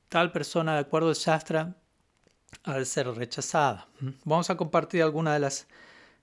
[0.09, 1.77] tal persona, de acuerdo al Shastra,
[2.63, 3.89] ha de ser rechazada.
[4.25, 5.67] Vamos a compartir algunas de las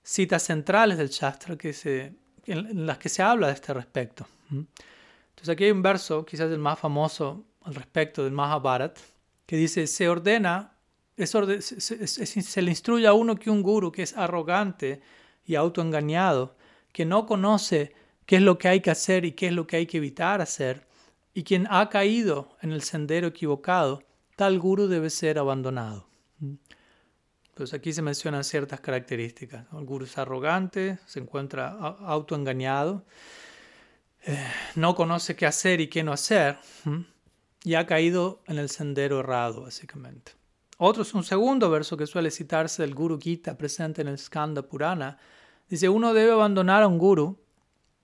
[0.02, 2.13] citas centrales del Shastra se,
[2.46, 4.26] en las que se habla de este respecto.
[4.50, 8.98] Entonces aquí hay un verso, quizás el más famoso al respecto del Mahabharat,
[9.46, 10.78] que dice, se ordena,
[11.17, 15.02] se, le instruye a uno que un guru que es arrogante
[15.46, 16.56] y autoengañado,
[16.94, 17.94] que no conoce
[18.32, 20.39] qué es lo que hay que hacer y qué es lo que hay que evitar
[20.39, 20.88] hacer,
[21.34, 24.04] y quien ha caído en el sendero equivocado,
[24.38, 26.08] tal guru debe ser abandonado.
[27.56, 29.65] Pues aquí se mencionan ciertas características.
[29.78, 33.04] El guru es arrogante, se encuentra autoengañado,
[34.24, 36.58] eh, no conoce qué hacer y qué no hacer,
[37.65, 40.32] y ha caído en el sendero errado, básicamente.
[40.78, 44.62] Otro es un segundo verso que suele citarse del Guru Gita presente en el Skanda
[44.62, 45.17] Purana.
[45.67, 47.40] Dice, uno debe abandonar a un guru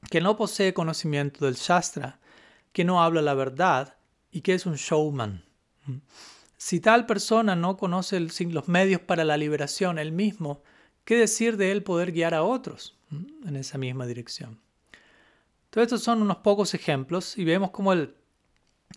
[0.09, 2.19] que no posee conocimiento del Shastra,
[2.71, 3.95] que no habla la verdad
[4.31, 5.43] y que es un showman.
[6.57, 10.63] Si tal persona no conoce los medios para la liberación él mismo,
[11.05, 14.59] ¿qué decir de él poder guiar a otros en esa misma dirección?
[15.69, 18.15] Todos estos son unos pocos ejemplos y vemos cómo el,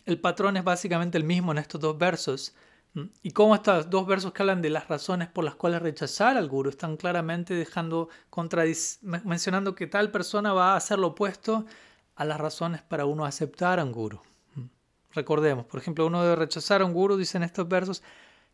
[0.06, 2.54] el patrón es básicamente el mismo en estos dos versos
[3.22, 6.48] y cómo estos dos versos que hablan de las razones por las cuales rechazar al
[6.48, 8.08] guru están claramente dejando
[9.02, 11.66] mencionando que tal persona va a hacer lo opuesto
[12.16, 14.20] a las razones para uno aceptar a un guru.
[15.12, 18.02] Recordemos, por ejemplo, uno debe rechazar a un guru, dicen estos versos,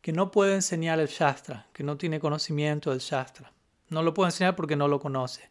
[0.01, 3.53] que no puede enseñar el Shastra, que no tiene conocimiento del Shastra.
[3.88, 5.51] No lo puede enseñar porque no lo conoce.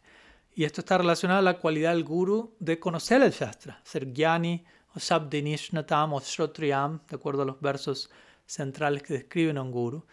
[0.54, 4.64] Y esto está relacionado a la cualidad del guru de conocer el Shastra, ser Gyani
[4.94, 8.10] o Sabdinishnatam o Shrotriyam, de acuerdo a los versos
[8.46, 10.04] centrales que describen a un guru.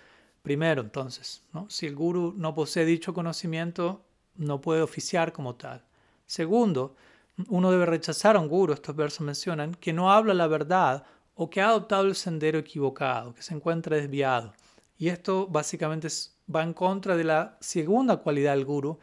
[0.41, 4.03] Primero, entonces, si el guru no posee dicho conocimiento,
[4.35, 5.83] no puede oficiar como tal.
[6.25, 6.95] Segundo,
[7.47, 11.49] uno debe rechazar a un guru, estos versos mencionan, que no habla la verdad o
[11.49, 14.53] que ha adoptado el sendero equivocado, que se encuentra desviado.
[14.97, 16.07] Y esto básicamente
[16.53, 18.99] va en contra de la segunda cualidad del guru,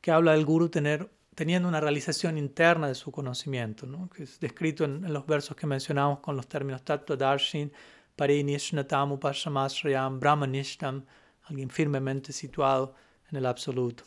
[0.00, 4.08] que habla del guru tener, teniendo una realización interna de su conocimiento, ¿no?
[4.08, 7.72] que es descrito en, los versos que mencionamos con los términos Tattva Darshin,
[8.16, 11.04] Parinishnatam Upashamasrayam Brahmanishtam,
[11.44, 12.94] alguien firmemente situado
[13.30, 14.04] en el absoluto.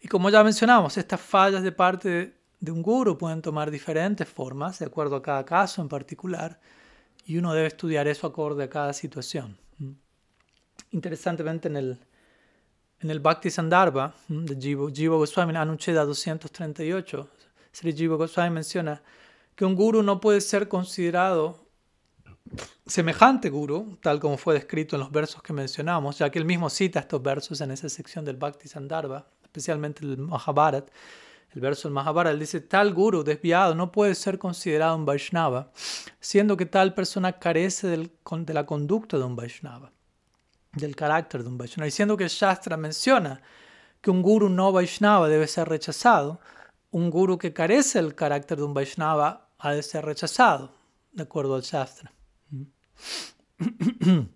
[0.00, 4.78] Y como ya mencionamos, estas fallas de parte de un guru pueden tomar diferentes formas,
[4.78, 6.60] de acuerdo a cada caso en particular,
[7.24, 9.56] y uno debe estudiar eso acorde a cada situación.
[10.90, 11.98] Interesantemente, en el,
[13.00, 17.28] en el Bhakti Sandarbha de Jiva, Jiva Goswami, Anucheda 238,
[17.72, 19.02] Sri Jiva Goswami menciona
[19.56, 21.63] que un guru no puede ser considerado
[22.86, 26.68] semejante guru, tal como fue descrito en los versos que mencionamos, ya que él mismo
[26.68, 30.90] cita estos versos en esa sección del Bhakti Sandarbha, especialmente el Mahabharat,
[31.50, 35.70] el verso del Mahabharat, él dice, tal guru desviado no puede ser considerado un Vaishnava,
[36.20, 38.10] siendo que tal persona carece de
[38.52, 39.92] la conducta de un Vaishnava,
[40.72, 43.40] del carácter de un Vaishnava, diciendo que el Shastra menciona
[44.00, 46.40] que un guru no Vaishnava debe ser rechazado,
[46.90, 50.74] un guru que carece del carácter de un Vaishnava ha de ser rechazado,
[51.12, 52.12] de acuerdo al Shastra.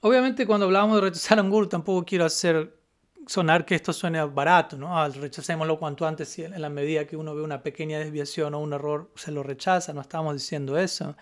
[0.00, 2.78] Obviamente cuando hablamos de rechazar a un guru tampoco quiero hacer
[3.26, 4.98] sonar que esto suene barato, ¿no?
[4.98, 8.72] Ah, rechacémoslo cuanto antes, en la medida que uno ve una pequeña desviación o un
[8.72, 11.14] error, se lo rechaza, no estamos diciendo eso.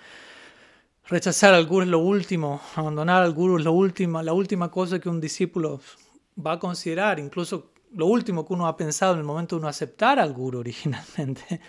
[1.09, 4.99] Rechazar al guru es lo último, abandonar al guru es lo último, la última cosa
[5.01, 5.81] que un discípulo
[6.44, 9.68] va a considerar, incluso lo último que uno ha pensado en el momento de uno
[9.68, 11.61] aceptar al guru originalmente.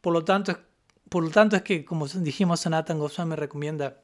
[0.00, 0.58] Por lo tanto,
[1.10, 4.00] por lo tanto es que, como dijimos, Sanatan Goswami recomienda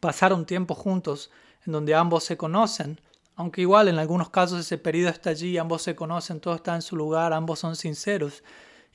[0.00, 1.30] pasar un tiempo juntos
[1.66, 3.00] en donde ambos se conocen,
[3.34, 6.82] aunque igual en algunos casos ese periodo está allí, ambos se conocen, todo está en
[6.82, 8.44] su lugar, ambos son sinceros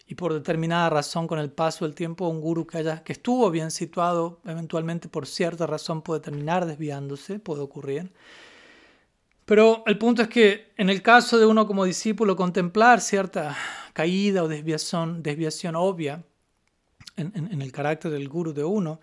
[0.08, 3.50] y por determinada razón con el paso del tiempo un guru que, haya, que estuvo
[3.52, 8.12] bien situado eventualmente por cierta razón puede terminar desviándose, puede ocurrir.
[9.46, 13.58] Pero el punto es que en el caso de uno como discípulo contemplar cierta
[13.92, 16.24] caída o desviación, desviación obvia
[17.18, 19.00] en, el carácter del guru de uno,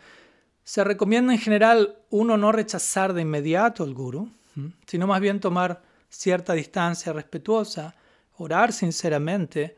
[0.64, 4.30] se recomienda en general uno no rechazar de inmediato al guru,
[4.86, 7.94] sino más bien tomar cierta distancia respetuosa,
[8.36, 9.76] orar sinceramente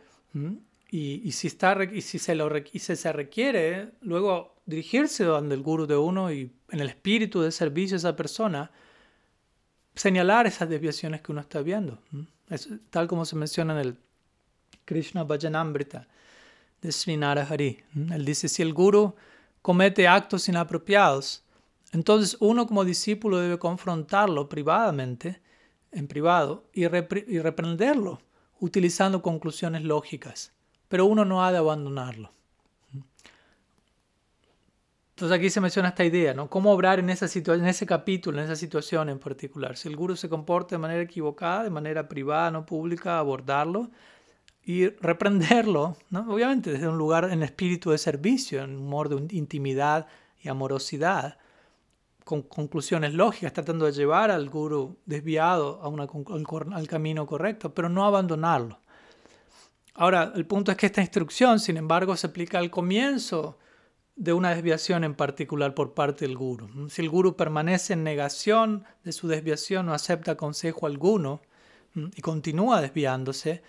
[0.90, 5.62] y, si, está, y si, se lo, y si se requiere, luego dirigirse donde el
[5.62, 8.70] guru de uno y en el espíritu de servicio a esa persona,
[9.94, 11.98] señalar esas desviaciones que uno está viendo.
[12.90, 13.96] Tal como se menciona en el
[14.84, 16.08] Krishna Bhajanamrita
[16.82, 17.82] de Srinara Hari.
[18.10, 19.14] Él dice, si el guru
[19.62, 21.44] comete actos inapropiados,
[21.92, 25.40] entonces uno como discípulo debe confrontarlo privadamente,
[25.92, 28.20] en privado, y, y reprenderlo
[28.60, 30.52] utilizando conclusiones lógicas,
[30.88, 32.32] pero uno no ha de abandonarlo.
[35.10, 36.48] Entonces aquí se menciona esta idea, ¿no?
[36.48, 39.76] Cómo obrar en, esa en ese capítulo, en esa situación en particular.
[39.76, 43.90] Si el guru se comporta de manera equivocada, de manera privada, no pública, abordarlo
[44.64, 46.32] y reprenderlo, ¿no?
[46.32, 50.06] Obviamente desde un lugar en espíritu de servicio, en humor de intimidad
[50.40, 51.38] y amorosidad,
[52.24, 57.74] con conclusiones lógicas, tratando de llevar al guru desviado a una, al, al camino correcto,
[57.74, 58.78] pero no abandonarlo.
[59.94, 63.58] Ahora, el punto es que esta instrucción, sin embargo, se aplica al comienzo
[64.14, 66.88] de una desviación en particular por parte del guru.
[66.88, 71.42] Si el guru permanece en negación de su desviación, no acepta consejo alguno
[71.94, 73.62] y continúa desviándose,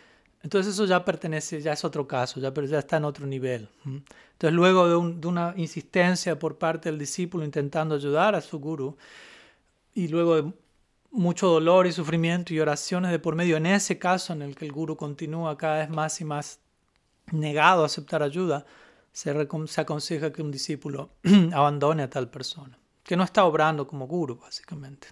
[0.43, 3.69] entonces eso ya pertenece, ya es otro caso, ya, ya está en otro nivel.
[3.85, 8.97] Entonces luego de, una insistencia por parte del discípulo intentando ayudar a su guru
[9.93, 10.53] y luego de
[11.11, 14.65] mucho dolor y sufrimiento y oraciones de por medio, en ese caso en el que
[14.65, 16.59] el guru continúa cada vez más y más
[17.31, 18.65] negado a aceptar ayuda,
[19.13, 19.31] se,
[19.77, 21.11] aconseja que un discípulo
[21.53, 25.07] abandone a tal persona, que no está obrando como guru, básicamente.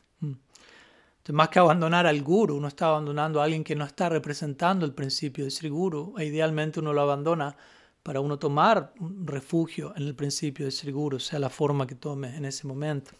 [1.21, 4.87] Entonces, más que abandonar al guru, uno está abandonando a alguien que no está representando
[4.87, 7.55] el principio de Sri Guru, e idealmente uno lo abandona
[8.01, 11.93] para uno tomar un refugio en el principio de Sri Guru, sea la forma que
[11.93, 13.11] tome en ese momento.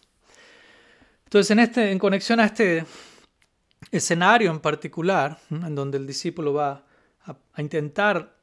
[1.26, 2.84] Entonces, en, este, en conexión a este
[3.92, 6.84] escenario en particular, en donde el discípulo va
[7.26, 8.36] a, a intentar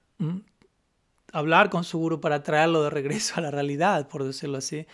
[1.33, 4.87] hablar con su guru para traerlo de regreso a la realidad, por decirlo así.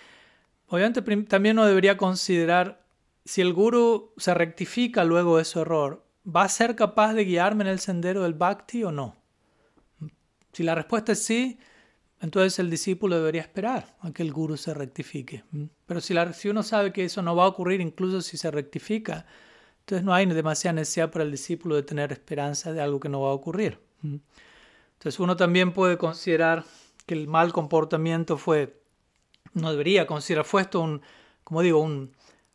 [0.68, 2.82] Obviamente también uno debería considerar
[3.24, 7.64] si el guru se rectifica luego de su error, ¿va a ser capaz de guiarme
[7.64, 9.16] en el sendero del bhakti o no?
[10.52, 11.58] Si la respuesta es sí,
[12.20, 15.44] entonces el discípulo debería esperar a que el guru se rectifique.
[15.86, 19.26] Pero si, si uno sabe que eso no va a ocurrir incluso si se rectifica,
[19.80, 23.20] entonces no hay demasiada necesidad para el discípulo de tener esperanza de algo que no
[23.20, 23.78] va a ocurrir.
[24.02, 26.64] Entonces uno también puede considerar
[27.04, 28.80] que el mal comportamiento fue,
[29.52, 31.02] no debería considerar, fue esto un,
[31.42, 31.80] como digo,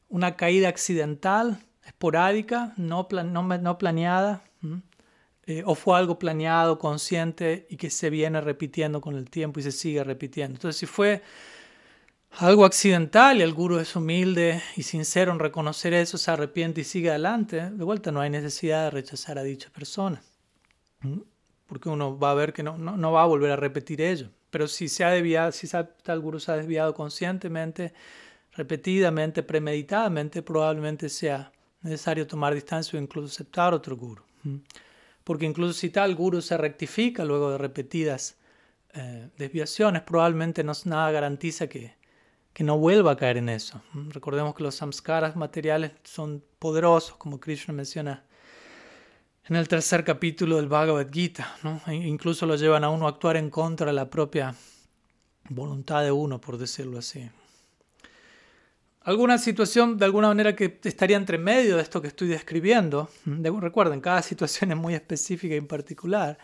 [0.10, 4.43] una caída accidental, esporádica, no, no, planeada,
[5.45, 9.63] eh, o fue algo planeado, consciente y que se viene repitiendo con el tiempo y
[9.63, 10.56] se sigue repitiendo.
[10.56, 11.22] Entonces si fue
[12.32, 16.84] algo accidental y el guru es humilde y sincero en reconocer eso, se arrepiente y
[16.84, 20.22] sigue adelante, de vuelta no hay necesidad de rechazar a dicha persona
[21.69, 24.32] porque uno va a ver que no, no, va a volver a repetir ello.
[24.50, 27.93] Pero si se ha desviado, si tal gurú se ha desviado conscientemente,
[28.60, 31.50] repetidamente, premeditadamente, probablemente sea
[31.82, 34.22] necesario tomar distancia o incluso aceptar otro guru.
[35.24, 38.38] Porque incluso si tal guru se rectifica luego de repetidas
[38.93, 41.95] eh, desviaciones, probablemente no, nada garantiza que,
[42.52, 43.82] que no vuelva a caer en eso.
[43.93, 48.26] Recordemos que los samskaras materiales son poderosos, como Krishna menciona
[49.45, 51.56] en el tercer capítulo del Bhagavad Gita.
[51.88, 54.54] E incluso lo llevan a uno a actuar en contra de la propia
[55.50, 57.30] voluntad de uno, por decirlo así.
[59.02, 63.10] Alguna situación de alguna manera que estaría entre medio de esto que estoy describiendo.
[63.26, 66.38] Recuerden, cada situación es muy específica y en particular.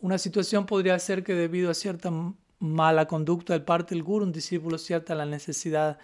[0.00, 2.10] Una situación podría ser que debido a cierta
[2.58, 5.98] mala conducta del parte del guru, un discípulo cierta la necesidad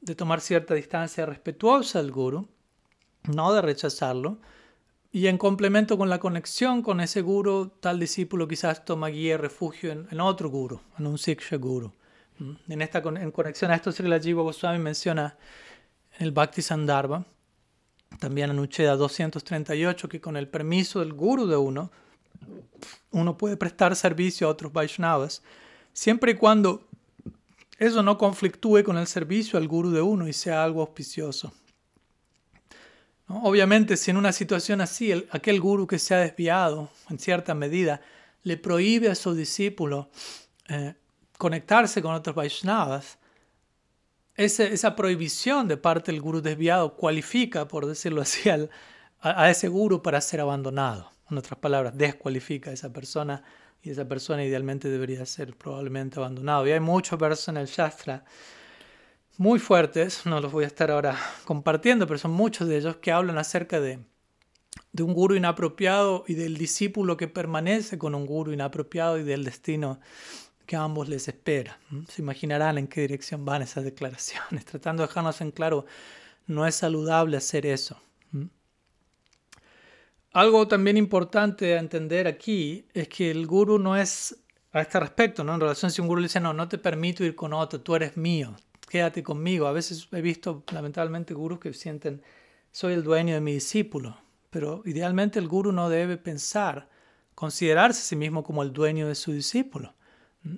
[0.00, 2.48] de tomar cierta distancia respetuosa del guru,
[3.24, 4.38] no de rechazarlo,
[5.10, 9.36] y en complemento con la conexión con ese guru, tal discípulo quizás toma guía y
[9.36, 11.92] refugio en, otro guru, en un siksha guru.
[12.38, 12.52] ¿Mm?
[12.68, 15.36] En, esta, en conexión a esto, Srila Jiva Goswami menciona
[16.18, 17.24] en el Bhakti Sandarbha,
[18.18, 21.90] también en Ucheda 238, que con el permiso del guru de uno,
[23.10, 25.42] uno puede prestar servicio a otros Vaishnavas
[25.92, 26.86] siempre y cuando
[27.78, 31.52] eso no conflictúe con el servicio al guru de uno y sea algo auspicioso.
[33.28, 38.00] Obviamente, si en una situación así, aquel guru que se ha desviado en cierta medida
[38.42, 40.08] le prohíbe a su discípulo
[40.68, 40.94] eh,
[41.38, 43.18] conectarse con otros Vaishnavas,
[44.34, 48.48] esa prohibición de parte del guru desviado cualifica, por decirlo así,
[49.20, 51.10] a ese guru para ser abandonado.
[51.30, 53.42] En otras palabras, descualifica a esa persona
[53.82, 56.66] y esa persona idealmente debería ser probablemente abandonado.
[56.66, 58.24] Y hay muchos versos en el Shastra
[59.36, 63.12] muy fuertes, no los voy a estar ahora compartiendo, pero son muchos de ellos que
[63.12, 64.00] hablan acerca de,
[64.92, 69.44] de un guru inapropiado y del discípulo que permanece con un guru inapropiado y del
[69.44, 70.00] destino
[70.68, 71.80] que a ambos les espera.
[72.08, 75.86] Se imaginarán en qué dirección van esas declaraciones, tratando de dejarnos en claro,
[76.46, 78.00] no es saludable hacer eso.
[80.32, 84.36] Algo también importante a entender aquí es que el guru no es
[84.72, 85.54] a este respecto, ¿no?
[85.54, 87.96] En relación si un guru le dice, no, no te permito ir con otro, tú
[87.96, 88.54] eres mío,
[88.90, 89.66] quédate conmigo.
[89.66, 92.22] A veces he visto, lamentablemente, gurus que sienten,
[92.70, 94.18] soy el dueño de mi discípulo,
[94.50, 96.90] pero idealmente el guru no debe pensar,
[97.34, 99.94] considerarse a sí mismo como el dueño de su discípulo.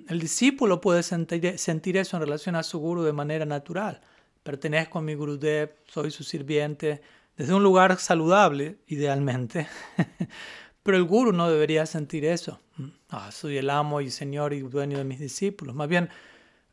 [0.07, 4.01] El discípulo puede sentir, eso en relación a su guru de manera natural.
[4.43, 7.01] Pertenezco a mi gurudev, soy su sirviente,
[7.37, 9.67] desde un lugar saludable, idealmente.
[10.83, 12.59] Pero el guru no debería sentir eso.
[12.77, 15.75] Mm, ah, soy el amo y señor y dueño de mis discípulos.
[15.75, 16.09] Más bien,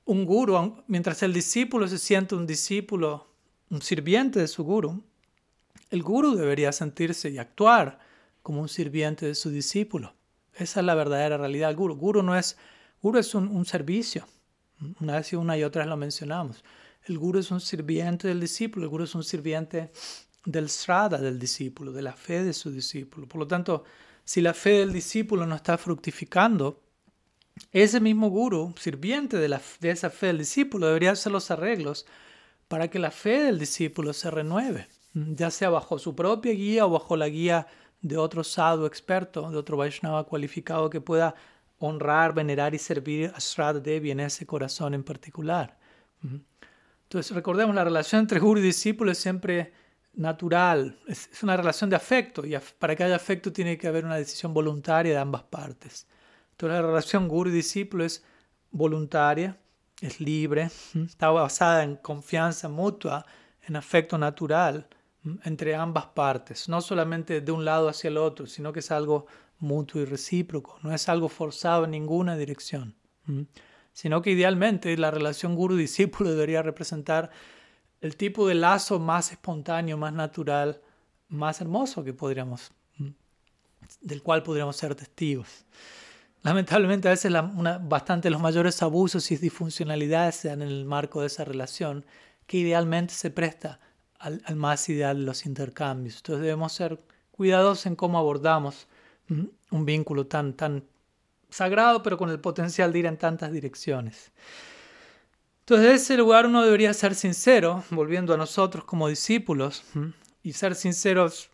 [0.05, 3.29] un guru, mientras el discípulo se siente un discípulo,
[3.71, 5.03] un sirviente de su guru,
[5.91, 7.99] el guru debería sentirse y actuar
[8.43, 10.15] como un sirviente de su discípulo.
[10.55, 11.71] Esa es la verdadera realidad.
[11.71, 12.57] El guru, guru no es,
[13.03, 14.27] guru es un, un servicio.
[15.01, 16.65] Una vez y una y otra lo mencionamos.
[17.05, 19.91] El guru es un sirviente del discípulo, el guru es un sirviente
[20.45, 23.27] del srada del discípulo, de la fe de su discípulo.
[23.27, 23.85] Por lo tanto,
[24.25, 26.83] si la fe del discípulo no está fructificando,
[27.73, 32.07] ese mismo guru, sirviente de, la, de esa fe del discípulo, debería hacer los arreglos
[32.69, 36.91] para que la fe del discípulo se renueve, ya sea bajo su propia guía o
[36.91, 37.67] bajo la guía
[38.01, 41.35] de otro sadhu experto, de otro Vaishnava cualificado que pueda
[41.79, 45.77] honrar, venerar y servir a Srada Devi en ese corazón en particular.
[47.05, 49.73] Entonces, recordemos, la relación entre guru y discípulo es siempre
[50.15, 54.17] natural, es, una relación de afecto y para que haya afecto tiene que haber una
[54.17, 56.07] decisión voluntaria de ambas partes.
[56.53, 58.25] Entonces la relación guru y discípulo es
[58.71, 59.57] voluntaria,
[60.01, 60.71] es libre,
[61.07, 63.25] está basada en confianza mutua,
[63.67, 64.89] en afecto natural
[65.45, 69.27] entre ambas partes, no solamente de un lado hacia el otro, sino que es algo
[69.59, 72.95] mutuo y recíproco, no es algo forzado en ninguna dirección,
[73.93, 77.31] sino que idealmente la relación guru-discípulo debería representar
[78.01, 80.81] el tipo de lazo más espontáneo, más natural,
[81.29, 82.71] más hermoso que podríamos,
[84.01, 85.65] del cual podríamos ser testigos.
[86.43, 91.21] Lamentablemente a veces una, bastante los mayores abusos y disfuncionalidades se dan en el marco
[91.21, 92.07] de esa relación
[92.47, 93.81] que idealmente se presta
[94.19, 96.17] al, más ideal de los intercambios.
[96.17, 97.01] Entonces debemos ser
[97.33, 98.87] cuidadosos en cómo abordamos
[99.29, 100.85] un vínculo tan, tan
[101.51, 104.33] sagrado pero con el potencial de ir en tantas direcciones.
[105.61, 109.85] Entonces, en ese lugar uno debería ser sincero, volviendo a nosotros como discípulos,
[110.43, 111.51] y ser sinceros,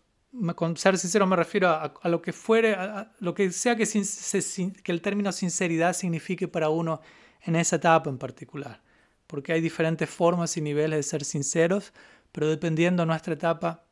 [0.55, 4.91] con ser sincero me refiero a, lo que fuere, a, lo que sea que, que
[4.93, 7.01] el término sinceridad signifique para uno
[7.41, 8.81] en esa etapa en particular.
[9.27, 11.91] Porque hay diferentes formas y niveles de ser sinceros,
[12.31, 13.83] pero dependiendo de nuestra etapa,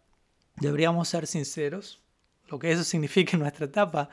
[0.56, 2.03] deberíamos ser sinceros,
[2.54, 4.10] lo que eso signifique en nuestra etapa,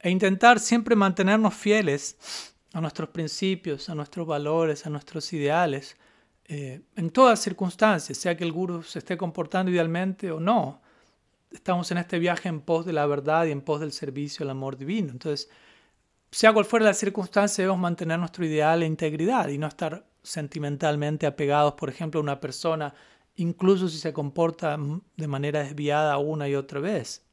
[0.00, 2.16] e intentar siempre mantenernos fieles
[2.72, 5.96] a nuestros principios, a nuestros valores, a nuestros ideales,
[6.46, 10.82] eh, en todas circunstancias, sea que el guru se esté comportando idealmente o no.
[11.52, 14.50] Estamos en este viaje en pos de la verdad y en pos del servicio al
[14.50, 15.10] amor divino.
[15.12, 15.48] Entonces,
[16.32, 21.26] sea cual fuera la circunstancia, debemos mantener nuestro ideal e integridad y no estar sentimentalmente
[21.26, 22.92] apegados, por ejemplo, a una persona,
[23.36, 24.76] incluso si se comporta
[25.16, 27.27] de manera desviada una y otra vez,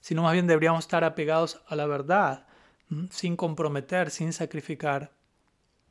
[0.00, 2.46] sino más bien deberíamos estar apegados a la verdad,
[3.10, 5.12] sin comprometer, sin sacrificar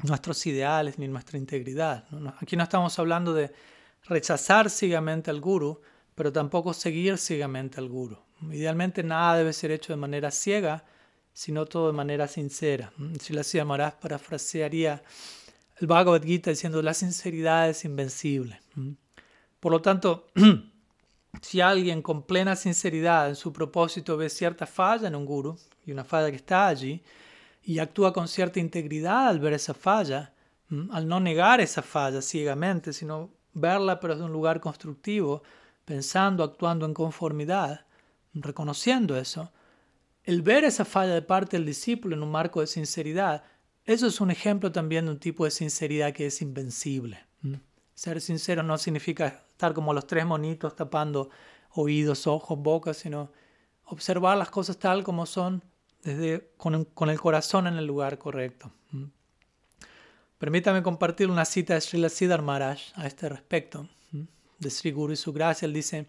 [0.04, 2.06] nuestros ideales ni nuestra integridad.
[2.40, 3.52] Aquí no estamos hablando de
[4.04, 5.82] rechazar ciegamente al guru,
[6.16, 8.18] pero tampoco seguir ciegamente al guru.
[8.52, 10.84] Idealmente nada debe ser hecho de manera ciega,
[11.34, 12.92] sino todo de manera sincera.
[13.20, 15.02] Si la Maharaj parafrasearía
[15.78, 18.62] el Bhagavad Gita diciendo la sinceridad es invencible.
[19.60, 20.28] Por lo tanto,
[21.42, 25.92] si alguien con plena sinceridad en su propósito ve cierta falla en un guru y
[25.92, 27.02] una falla que está allí,
[27.64, 30.34] y actúa con cierta integridad al ver esa falla,
[30.92, 35.44] al no negar esa falla ciegamente, sino verla pero desde un lugar constructivo,
[35.86, 37.86] pensando, actuando en conformidad,
[38.34, 39.52] reconociendo eso,
[40.24, 43.44] el ver esa falla de parte del discípulo en un marco de sinceridad,
[43.86, 47.20] eso es un ejemplo también de un tipo de sinceridad que es invencible.
[47.96, 51.30] Ser sincero no significa estar como los tres monitos tapando
[51.72, 53.32] oídos, ojos, boca, sino
[53.86, 55.64] observar las cosas tal como son
[56.04, 58.72] desde, con, con el corazón en el lugar correcto.
[60.38, 63.88] Permítame compartir una cita de Srila Siddhar Maharaj a este respecto,
[64.60, 65.66] de Sri Guru y su gracia.
[65.66, 66.08] Él dice,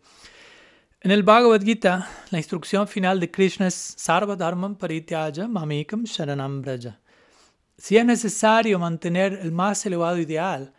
[1.01, 6.63] en el Bhagavad Gita, la instrucción final de Krishna es Sarva Dharmam Parityaja Mamikam Sharanam
[6.63, 6.99] Braja.
[7.77, 10.73] Si es necesario mantener el más elevado ideal,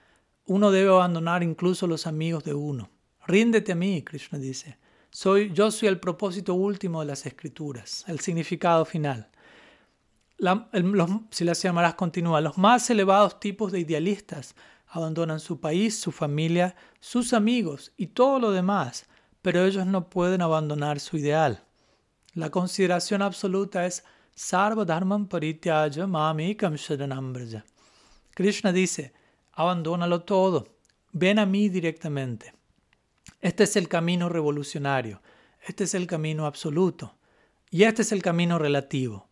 [0.45, 2.89] uno debe abandonar incluso los amigos de uno.
[3.27, 4.77] Ríndete a mí, Krishna dice.
[5.09, 9.29] Soy, yo soy el propósito último de las escrituras, el significado final.
[11.29, 14.55] si las llamarás continúa, los más elevados tipos de idealistas
[14.87, 19.07] abandonan su país, su familia, sus amigos y todo lo demás,
[19.41, 21.63] pero ellos no pueden abandonar su ideal.
[22.33, 24.03] La consideración absoluta es
[24.35, 26.75] Sarva Dharmam Parityaja Mamikam
[28.33, 29.13] Krishna dice,
[29.55, 30.67] abandónalo todo,
[31.11, 32.53] ven a mí directamente.
[33.41, 35.21] Este es el camino revolucionario,
[35.65, 37.15] este es el camino absoluto
[37.71, 39.27] y este es el camino relativo.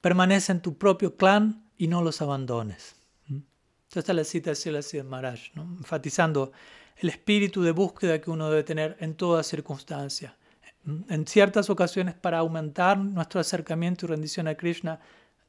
[0.00, 2.96] Permanece en tu propio clan y no los abandones.
[3.26, 3.40] ¿Mm?
[3.88, 6.52] Esta es la cita de Siddhartha Maharaj, enfatizando
[6.98, 10.36] el espíritu de búsqueda que uno debe tener en toda circunstancia.
[10.84, 11.12] ¿Mm?
[11.12, 15.00] En ciertas ocasiones, para aumentar nuestro acercamiento y rendición a Krishna,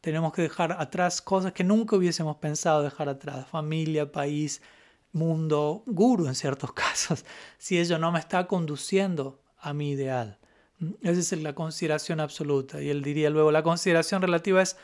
[0.02, 4.62] tenemos que dejar atrás cosas que nunca hubiésemos pensado dejar atrás, familia, país,
[5.12, 7.26] mundo, guru en ciertos casos,
[7.58, 10.38] si ello no me está conduciendo a mi ideal.
[11.02, 12.82] Esa es la consideración absoluta.
[12.82, 14.78] Y él diría luego, la consideración relativa es,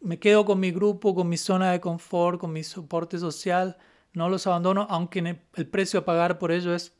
[0.00, 3.76] me quedo con mi grupo, con mi zona de confort, con mi soporte social,
[4.14, 6.92] no los abandono, aunque el precio a pagar por ello es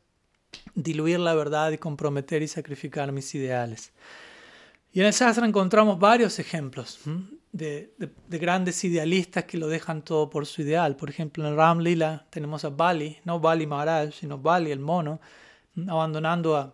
[0.75, 3.93] diluir la verdad y comprometer y sacrificar mis ideales.
[4.91, 6.99] Y en el Shastra encontramos varios ejemplos
[7.55, 7.95] de,
[8.27, 10.95] grandes idealistas que lo dejan todo por su ideal.
[10.97, 15.21] Por ejemplo, en Ram Lila tenemos a Bali, no Bali Maharaj, sino Bali el mono,
[15.87, 16.73] abandonando a,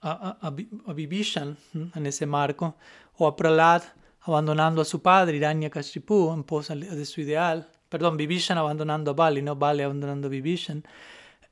[0.00, 1.58] a, a, Vibhishan
[1.94, 2.76] en ese marco,
[3.18, 3.82] o a Prahlad
[4.22, 7.68] abandonando a su padre, Hiranyakashipu, en pos de su ideal.
[7.90, 10.84] Perdón, Vibhishan abandonando a Bali, no Bali abandonando a Vibhishan.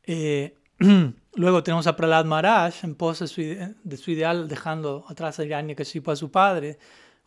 [0.04, 0.56] Eh,
[1.34, 5.44] luego tenemos a Prahlad Maharaj en pos de su, de su ideal, dejando atrás a
[5.44, 6.78] Hiranyakashipu a su padre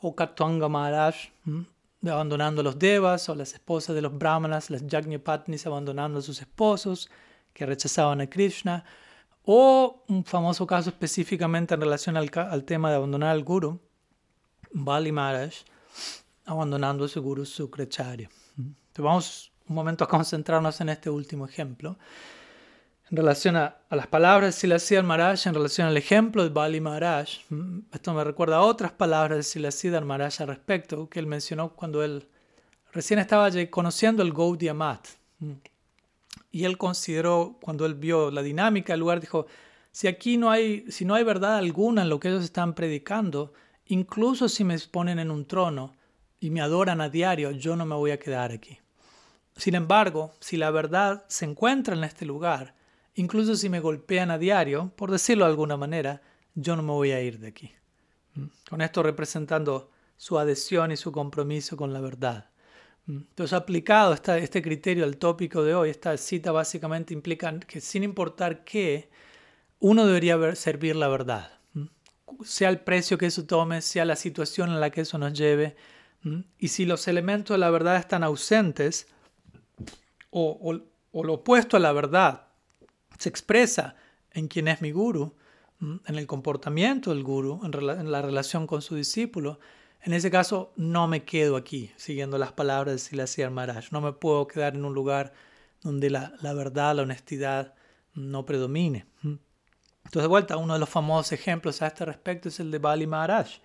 [0.01, 1.15] o Katwanga Maharaj,
[2.03, 6.41] abandonando a los devas, o las esposas de los brahmanas, las Yajñapatnis abandonando a sus
[6.41, 7.09] esposos
[7.53, 8.83] que rechazaban a Krishna,
[9.43, 12.29] o un famoso caso específicamente en relación al,
[12.63, 13.79] tema de abandonar al guru,
[14.71, 15.53] Bali Maharaj,
[16.45, 18.29] abandonando a su guru Sukracharya.
[18.57, 21.97] Entonces vamos un momento a concentrarnos en este último ejemplo
[23.11, 27.27] en relación a, las palabras de Silasidhar Maharaj, en relación al ejemplo de Bali Maharaj,
[27.49, 31.73] mm, esto me recuerda a otras palabras de Silasidhar Maharaj al respecto, que él mencionó
[31.73, 32.29] cuando él
[32.93, 35.07] recién estaba conociendo el Gaudiya Mat.
[35.39, 35.51] Mm.
[36.51, 39.45] Y él consideró, cuando él vio la dinámica del lugar, dijo,
[39.91, 43.51] si aquí no hay, si no hay verdad alguna en lo que ellos están predicando,
[43.87, 45.93] incluso si me ponen en un trono
[46.39, 48.79] y me adoran a diario, yo no me voy a quedar aquí.
[49.57, 52.73] Sin embargo, si la verdad se encuentra en este lugar,
[53.15, 56.21] incluso si me golpean a diario, por decirlo de alguna manera,
[56.55, 57.73] yo no me voy a ir de aquí.
[58.35, 58.45] ¿Mm?
[58.69, 62.49] Con esto representando su adhesión y su compromiso con la verdad.
[63.05, 63.17] ¿Mm?
[63.17, 68.63] Entonces, aplicado este criterio al tópico de hoy, esta cita básicamente implica que sin importar
[68.63, 69.09] qué,
[69.79, 71.59] uno debería servir la verdad.
[71.73, 71.85] ¿Mm?
[72.43, 75.75] Sea el precio que eso tome, sea la situación en la que eso nos lleve.
[76.59, 79.07] Y si los elementos de la verdad están ausentes,
[80.29, 80.79] o,
[81.11, 82.50] o lo opuesto a la verdad
[83.21, 83.95] se expresa
[84.31, 85.35] en quién es mi guru,
[85.79, 89.59] en el comportamiento del guru, en, la relación con su discípulo,
[90.03, 93.91] En ese caso, no me quedo aquí, siguiendo las palabras de Silasir Maharaj.
[93.91, 95.33] No me puedo quedar en un lugar
[95.83, 97.75] donde la, la verdad, la honestidad
[98.15, 99.05] no predomine.
[99.23, 103.05] Entonces, de vuelta, uno de los famosos ejemplos a este respecto es el de Bali
[103.05, 103.59] Maharaj.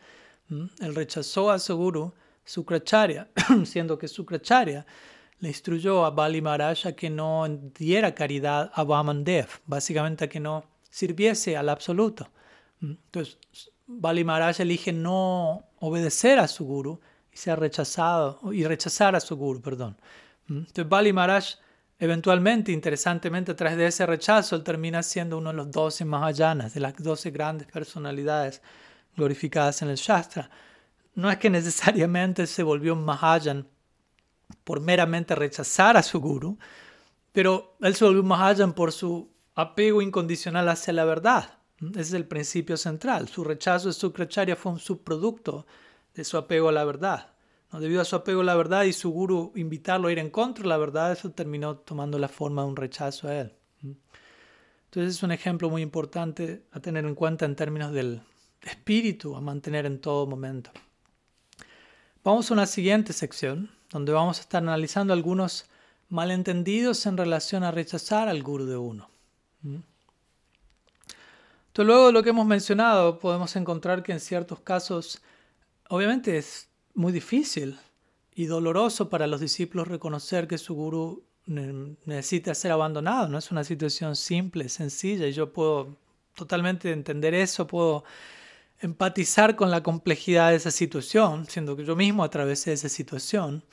[0.51, 2.13] Él rechazó a su guru,
[2.45, 3.31] Sukracharya,
[3.65, 4.85] siendo que Sukracharya
[5.39, 10.41] le instruyó a Bali Maharaj a que no diera caridad a Vamandev, básicamente a que
[10.41, 12.28] no sirviese al absoluto.
[12.80, 13.39] Entonces,
[13.87, 17.01] Bali Maharaj elige no obedecer a su guru
[17.32, 19.97] y ser rechazado y rechazar a su guru, perdón.
[20.49, 21.57] Entonces Bali Maharaj
[21.99, 26.74] eventualmente, interesantemente, a través de ese rechazo, él termina siendo uno de los doce Mahayanas,
[26.74, 28.61] de las doce grandes personalidades
[29.16, 30.51] glorificadas en el Shastra.
[31.14, 33.66] No es que necesariamente se volvió un Mahayan
[34.64, 36.59] por meramente rechazar a su guru,
[37.32, 41.59] pero él se volvió un Mahayan por su apego incondicional hacia la verdad.
[41.90, 43.28] Ese es el principio central.
[43.28, 45.66] Su rechazo de Sukracharya fue un subproducto
[46.14, 47.34] de su apego a la verdad.
[47.72, 47.80] ¿no?
[47.80, 50.62] Debido a su apego a la verdad y su guru invitarlo a ir en contra
[50.62, 53.53] de la verdad, eso terminó tomando la forma de un rechazo a él.
[53.82, 58.22] Entonces es un ejemplo muy importante a tener en cuenta en términos del
[58.62, 60.70] espíritu a mantener en todo momento.
[62.24, 65.66] Vamos a una siguiente sección donde vamos a estar analizando algunos
[66.09, 69.09] malentendidos en relación a rechazar al guru de uno.
[69.62, 75.20] Entonces, luego de lo que hemos mencionado, podemos encontrar que en ciertos casos,
[75.89, 77.78] obviamente es muy difícil
[78.34, 83.28] y doloroso para los discípulos reconocer que su gurú necesita ser abandonado.
[83.28, 85.97] No es una situación simple, sencilla, y yo puedo
[86.34, 88.05] totalmente entender eso, puedo
[88.81, 93.64] empatizar con la complejidad de esa situación, siendo que yo mismo atravesé esa situación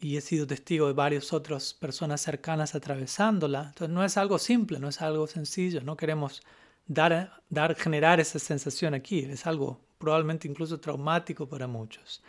[0.00, 3.66] y he sido testigo de varias otras personas cercanas atravesándola.
[3.68, 6.42] Entonces no es algo simple, no es algo sencillo, no queremos
[6.86, 9.20] dar, dar, generar esa sensación aquí.
[9.20, 12.22] Es algo probablemente incluso traumático para muchos.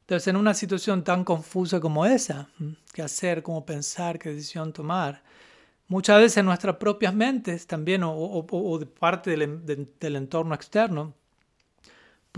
[0.00, 2.48] Entonces, en una situación tan confusa como esa,
[2.94, 5.22] qué hacer, cómo pensar, qué decisión tomar,
[5.86, 11.14] muchas veces en nuestras propias mentes también o, de parte del, entorno externo,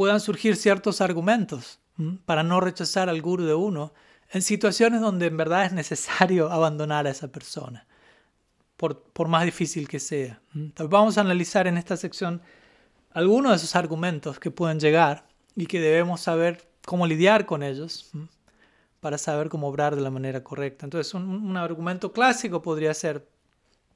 [0.00, 1.78] puedan surgir ciertos argumentos
[2.24, 3.92] para no rechazar al guru de uno
[4.30, 7.86] en situaciones donde en verdad es necesario abandonar a esa persona
[8.78, 10.40] por, más difícil que sea.
[10.88, 12.40] vamos a analizar en esta sección
[13.12, 18.10] algunos de esos argumentos que pueden llegar y que debemos saber cómo lidiar con ellos
[19.00, 20.86] para saber cómo obrar de la manera correcta.
[20.86, 23.28] Entonces, un, argumento clásico podría ser,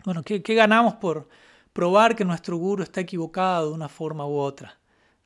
[0.04, 1.30] bueno, ¿qué, ¿qué, ganamos por
[1.72, 4.76] probar que nuestro guru está equivocado de una forma u otra?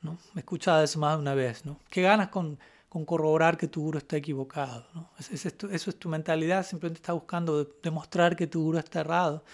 [0.01, 0.19] ¿No?
[0.35, 1.65] He escuchado eso más de una vez.
[1.65, 1.79] ¿no?
[1.91, 4.87] ¿Qué ganas con corroborar que tu guru está equivocado.
[4.95, 5.11] ¿no?
[5.19, 9.45] eso es tu mentalidad, simplemente está buscando demostrar que tu guru está errado.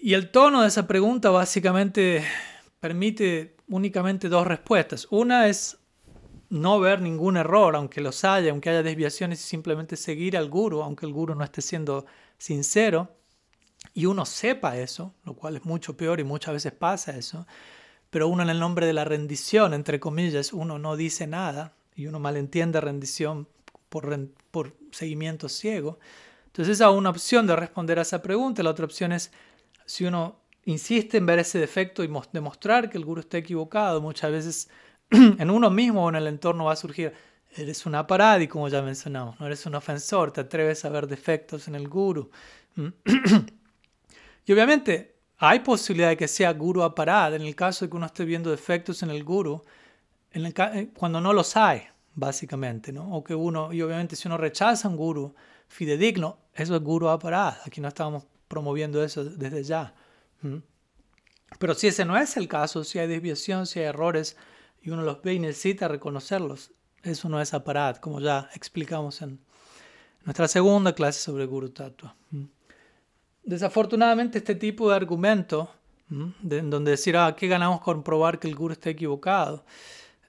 [0.00, 2.24] Y el tono de esa pregunta básicamente
[2.78, 5.08] permite únicamente dos respuestas.
[5.10, 5.78] Una es
[6.50, 10.82] no ver ningún error, aunque los haya, aunque haya desviaciones, y simplemente seguir al guru,
[10.82, 12.06] aunque el guru no esté siendo
[12.38, 13.16] sincero.
[13.94, 17.46] Y uno sepa eso, lo cual es mucho peor y muchas veces pasa eso.
[18.10, 22.06] Pero uno en el nombre de la rendición, entre comillas, uno no dice nada y
[22.06, 23.48] uno malentiende rendición
[23.88, 25.98] por, por seguimiento ciego.
[26.46, 28.62] Entonces esa es una opción de responder a esa pregunta.
[28.62, 29.30] La otra opción es,
[29.84, 34.30] si uno insiste en ver ese defecto y demostrar que el guru está equivocado, muchas
[34.30, 34.68] veces
[35.10, 37.12] en uno mismo o en el entorno va a surgir,
[37.56, 41.68] eres un aparadi, como ya mencionamos, no eres un ofensor, te atreves a ver defectos
[41.68, 42.30] en el guru.
[44.46, 48.06] y obviamente hay posibilidad de que sea guru aparad en el caso de que uno
[48.06, 49.62] esté viendo defectos en el guru
[50.32, 51.84] eh, cuando no los hay,
[52.14, 53.14] básicamente, ¿no?
[53.14, 55.34] O que uno, y obviamente si uno rechaza un guru
[55.68, 57.54] fidedigno, eso es guru aparad.
[57.64, 59.94] Aquí no estamos promoviendo eso desde ya.
[61.58, 64.36] Pero si ese no es el caso, si hay desviación, si hay errores,
[64.82, 66.72] y uno los ve y necesita reconocerlos,
[67.02, 69.40] eso no es aparad, como ya explicamos en
[70.24, 72.14] nuestra segunda clase sobre Guru Tattva.
[73.48, 75.70] Desafortunadamente, este tipo de argumento,
[76.10, 79.64] en donde decir, ah, ¿qué ganamos con probar que el Guru está equivocado?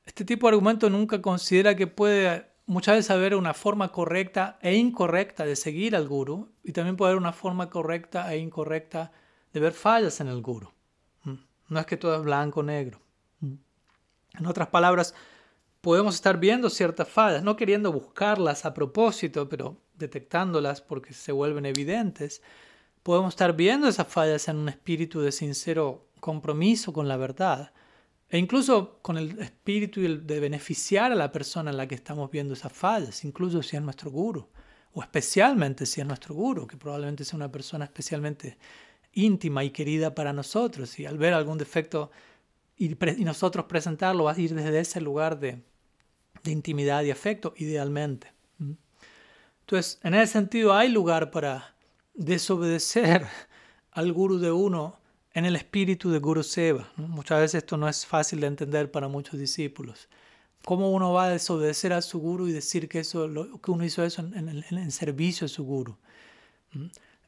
[0.05, 4.76] Este tipo de argumento nunca considera que puede muchas veces haber una forma correcta e
[4.76, 9.11] incorrecta de seguir al guru y también puede haber una forma correcta e incorrecta
[9.51, 10.72] de ver fallas en el guru.
[11.67, 13.01] No es que todo es blanco o negro.
[13.41, 15.13] En otras palabras,
[15.82, 21.65] podemos estar viendo ciertas fallas, no queriendo buscarlas a propósito, pero detectándolas porque se vuelven
[21.65, 22.41] evidentes.
[23.04, 27.72] Podemos estar viendo esas fallas en un espíritu de sincero compromiso con la verdad
[28.30, 32.54] e incluso con el espíritu de beneficiar a la persona en la que estamos viendo
[32.54, 34.47] esas fallas, incluso si es nuestro guru,
[34.93, 38.58] o especialmente si es nuestro guru, que probablemente sea una persona especialmente
[39.14, 42.12] íntima y querida para nosotros, y al ver algún defecto
[42.78, 45.64] y, nosotros presentarlo, va a ir desde ese lugar de,
[46.43, 48.32] de intimidad y afecto, idealmente.
[49.62, 51.76] Entonces, en ese sentido hay lugar para
[52.20, 53.26] desobedecer
[53.91, 54.97] al guru de uno
[55.34, 56.91] en el espíritu de Guru Seva.
[56.97, 60.09] Muchas veces esto no es fácil de entender para muchos discípulos.
[60.65, 63.30] ¿Cómo uno va a desobedecer a su guru y decir que, eso,
[63.63, 65.95] que uno hizo eso en, en, servicio a su guru?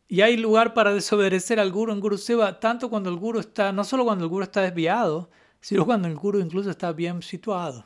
[0.10, 3.72] Y hay lugar para desobedecer al guru en Guru Seva, tanto cuando el guru está,
[3.72, 5.30] no solo cuando el guru está desviado,
[5.62, 7.86] sino cuando el guru incluso está bien situado.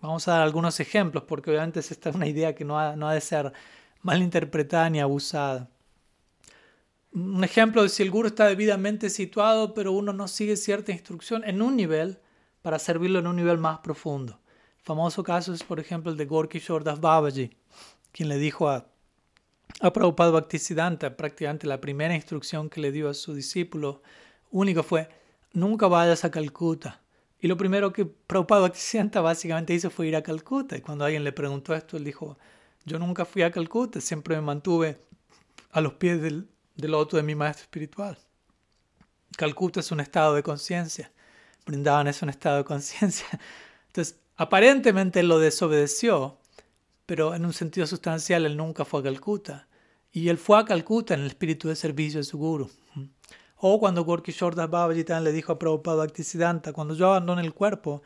[0.00, 3.06] Vamos a dar algunos ejemplos, porque obviamente esta es una idea que no ha, no
[3.08, 3.52] ha de ser
[4.00, 5.68] malinterpretada ni abusada
[7.16, 11.44] un ejemplo de si el guru está debidamente situado, pero uno no sigue cierta instrucción
[11.44, 12.18] en un nivel
[12.60, 14.38] para servirlo en un nivel más profundo.
[14.78, 17.56] El famoso caso es, por ejemplo, el de Gorky Shordas Babaji,
[18.12, 18.86] quien le dijo a,
[19.80, 24.02] a Prabhupada Bhaktisiddhanta, prácticamente la primera instrucción que le dio a su discípulo
[24.50, 25.08] único fue,
[25.54, 27.00] nunca vayas a Calcuta.
[27.40, 30.76] Y lo primero que Prabhupada Bhaktisiddhanta básicamente hizo fue ir a Calcuta.
[30.76, 32.36] Y cuando alguien le preguntó esto, él dijo,
[32.84, 34.98] yo nunca fui a Calcuta, siempre me mantuve
[35.70, 38.18] a los pies del, del otro de mi maestro espiritual.
[39.36, 41.10] Calcuta es un estado de conciencia.
[41.64, 43.26] Brindaban es un estado de conciencia.
[43.88, 46.38] Entonces, aparentemente él lo desobedeció,
[47.06, 49.68] pero en un sentido sustancial él nunca fue a Calcuta.
[50.12, 52.70] Y él fue a Calcuta en el espíritu de servicio de su guru.
[53.56, 58.02] O cuando Gorky Shordas Babaji le dijo a Prabhupada Bhaktisiddhanta, cuando yo abandone el cuerpo,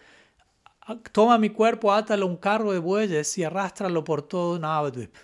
[1.11, 5.15] toma mi cuerpo, átalo a un carro de bueyes y arrástralo por todo Navadvip,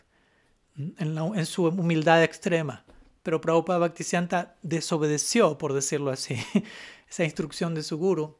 [0.76, 2.85] en, en su humildad extrema
[3.26, 6.36] pero Prabhupada Bhaktisiddhanta desobedeció, por decirlo así,
[7.10, 8.36] esa instrucción de su guru,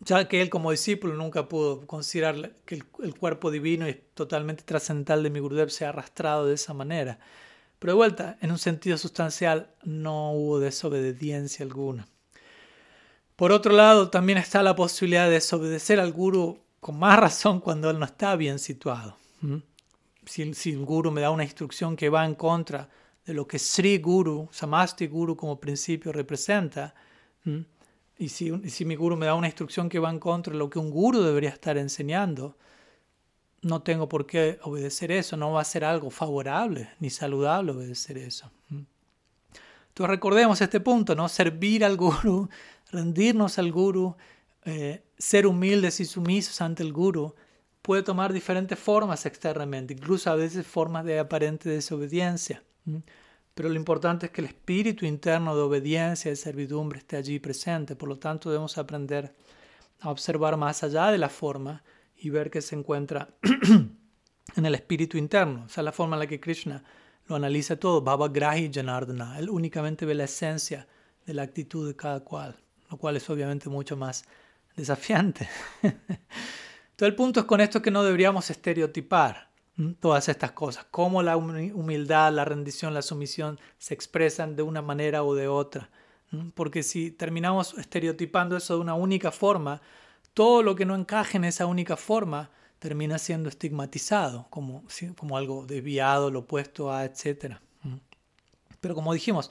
[0.00, 5.22] ya que él como discípulo nunca pudo considerar que el, cuerpo divino y totalmente trascendental
[5.22, 7.18] de mi Gurudev sea arrastrado de esa manera.
[7.78, 12.08] Pero de vuelta, en un sentido sustancial, no hubo desobediencia alguna.
[13.36, 17.90] Por otro lado, también está la posibilidad de desobedecer al guru con más razón cuando
[17.90, 19.18] él no está bien situado.
[20.24, 22.88] Si, si el guru me da una instrucción que va en contra
[23.28, 26.94] de lo que Sri Guru, Samasti Guru como principio representa.
[28.16, 28.50] Y si,
[28.86, 31.20] mi guru me da una instrucción que va en contra de lo que un guru
[31.20, 32.56] debería estar enseñando,
[33.60, 38.16] no tengo por qué obedecer eso, no va a ser algo favorable ni saludable obedecer
[38.16, 38.50] eso.
[38.70, 41.28] Entonces recordemos este punto, ¿no?
[41.28, 42.48] Servir al guru,
[42.90, 44.16] rendirnos al guru,
[44.64, 47.34] eh, ser humildes y sumisos ante el guru,
[47.82, 52.62] puede tomar diferentes formas externamente, incluso a veces formas de aparente desobediencia.
[53.54, 57.96] Pero lo importante es que el espíritu interno de obediencia y servidumbre esté allí presente.
[57.96, 59.34] Por lo tanto, debemos aprender
[60.00, 61.82] a observar más allá de la forma
[62.16, 63.28] y ver que se encuentra
[64.56, 65.64] en el espíritu interno.
[65.66, 66.84] O sea, la forma en la que Krishna
[67.26, 68.00] lo analiza todo.
[68.00, 69.38] Baba Grahi Janardana.
[69.38, 70.86] Él únicamente ve la esencia
[71.26, 72.56] de la actitud de cada cual,
[72.90, 74.24] lo cual es obviamente mucho más
[74.76, 75.48] desafiante.
[76.96, 79.47] Todo el punto es con esto que no deberíamos estereotipar
[80.00, 85.22] todas estas cosas, cómo la humildad, la rendición, la sumisión se expresan de una manera
[85.22, 85.90] o de otra.
[86.54, 89.80] Porque si terminamos estereotipando eso de una única forma,
[90.34, 94.84] todo lo que no encaje en esa única forma termina siendo estigmatizado como,
[95.16, 97.56] como algo desviado, lo opuesto a, etc.
[98.80, 99.50] Pero como dijimos,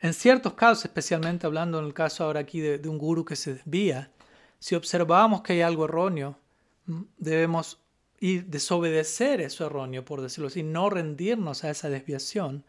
[0.00, 3.36] en ciertos casos, especialmente hablando en el caso ahora aquí de, de un guru que
[3.36, 4.10] se desvía,
[4.58, 6.38] si observamos que hay algo erróneo,
[7.18, 7.83] debemos
[8.24, 12.64] y desobedecer eso erróneo, por decirlo así, no rendirnos a esa desviación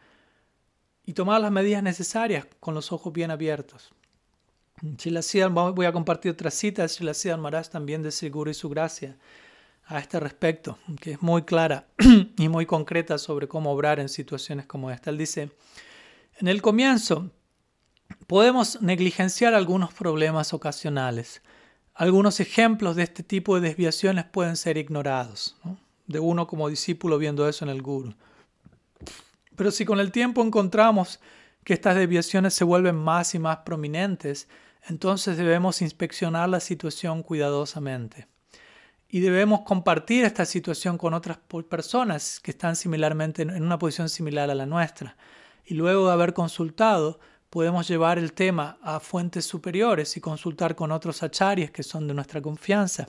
[1.06, 3.90] y tomar las medidas necesarias con los ojos bien abiertos.
[4.78, 9.16] voy a compartir otra cita de Srila Maharaj también de Seguro y su gracia
[9.86, 11.86] a este respecto, que es muy clara
[12.36, 15.08] y muy concreta sobre cómo obrar en situaciones como esta.
[15.08, 15.52] Él dice,
[16.38, 17.30] en el comienzo
[18.26, 21.40] podemos negligenciar algunos problemas ocasionales,
[21.96, 25.56] algunos ejemplos de este tipo de desviaciones pueden ser ignorados,
[26.06, 28.14] de uno como discípulo viendo eso en el guru.
[29.56, 31.20] Pero si con el tiempo encontramos
[31.64, 34.46] que estas desviaciones se vuelven más y más prominentes,
[34.86, 38.28] entonces debemos inspeccionar la situación cuidadosamente.
[39.08, 41.38] Y debemos compartir esta situación con otras
[41.68, 45.16] personas que están similarmente en una posición similar a la nuestra.
[45.64, 47.18] Y luego de haber consultado,
[47.56, 52.12] podemos llevar el tema a fuentes superiores y consultar con otros acharyas que son de
[52.12, 53.08] nuestra confianza.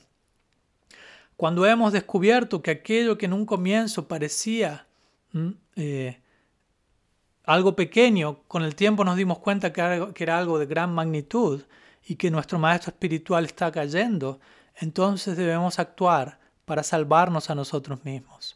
[1.36, 4.88] Cuando hemos descubierto que aquello que en un comienzo parecía
[5.76, 6.22] eh,
[7.44, 10.96] algo pequeño, con el tiempo nos dimos cuenta que era, que era algo de gran
[10.96, 11.64] magnitud
[12.08, 14.40] y que nuestro maestro espiritual está cayendo,
[14.78, 18.56] entonces debemos actuar para salvarnos a nosotros mismos.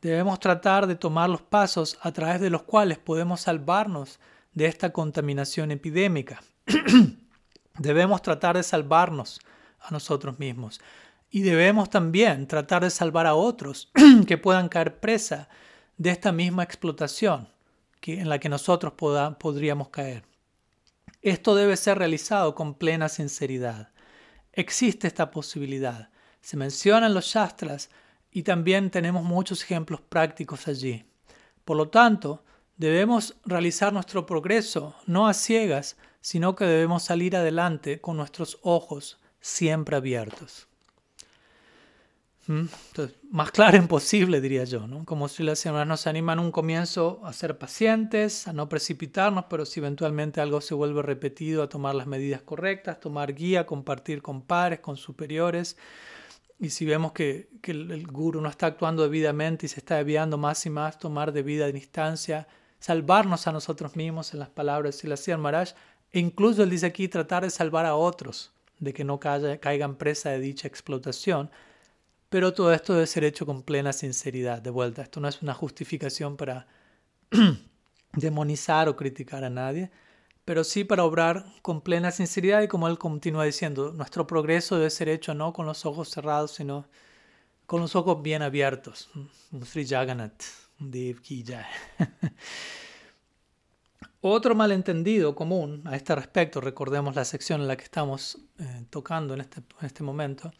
[0.00, 4.18] Debemos tratar de tomar los pasos a través de los cuales podemos salvarnos
[4.52, 6.42] de esta contaminación epidémica.
[7.78, 9.40] Debemos tratar de salvarnos
[9.80, 10.80] a nosotros mismos.
[11.32, 13.92] y debemos también tratar de salvar a otros
[14.26, 15.48] que puedan caer presa
[15.96, 17.48] de esta misma explotación
[18.00, 20.24] que, en la que nosotros podríamos caer.
[21.22, 23.92] Esto debe ser realizado con plena sinceridad.
[24.52, 26.10] Existe esta posibilidad.
[26.40, 27.90] Se mencionan los Shastras
[28.30, 31.04] y también tenemos muchos ejemplos prácticos allí.
[31.64, 32.44] Por lo tanto,
[32.80, 39.18] debemos realizar nuestro progreso no a ciegas, sino que debemos salir adelante con nuestros ojos
[39.38, 40.66] siempre abiertos.
[42.46, 42.68] ¿Mm?
[42.88, 45.04] Entonces, más claro imposible, diría yo, ¿no?
[45.04, 49.66] Como si las semanas nos animan un comienzo a ser pacientes, a no precipitarnos, pero
[49.66, 54.40] si eventualmente algo se vuelve repetido, a tomar las medidas correctas, tomar guía, compartir con
[54.40, 55.76] pares, con superiores.
[56.58, 60.64] Y si vemos que, el, guru no está actuando debidamente y se está desviando más
[60.64, 62.48] y más, tomar debida instancia,
[62.80, 65.74] salvarnos a nosotros mismos en las palabras de la Maharaj,
[66.10, 70.30] e incluso él dice aquí tratar de salvar a otros de que no caigan presa
[70.30, 71.50] de dicha explotación
[72.30, 74.62] pero todo esto debe ser hecho con plena sinceridad.
[74.62, 76.66] De vuelta, esto no es una justificación para
[78.12, 79.90] demonizar o criticar a nadie,
[80.44, 84.90] pero sí para obrar con plena sinceridad y como él continúa diciendo, nuestro progreso debe
[84.90, 86.86] ser hecho no con los ojos cerrados, sino
[87.66, 89.10] con los ojos bien abiertos.
[89.64, 90.44] Sri Jagannath,
[94.22, 99.34] Otro malentendido común a este respecto, recordemos la sección en la que estamos eh, tocando
[99.34, 100.52] en este, en este momento,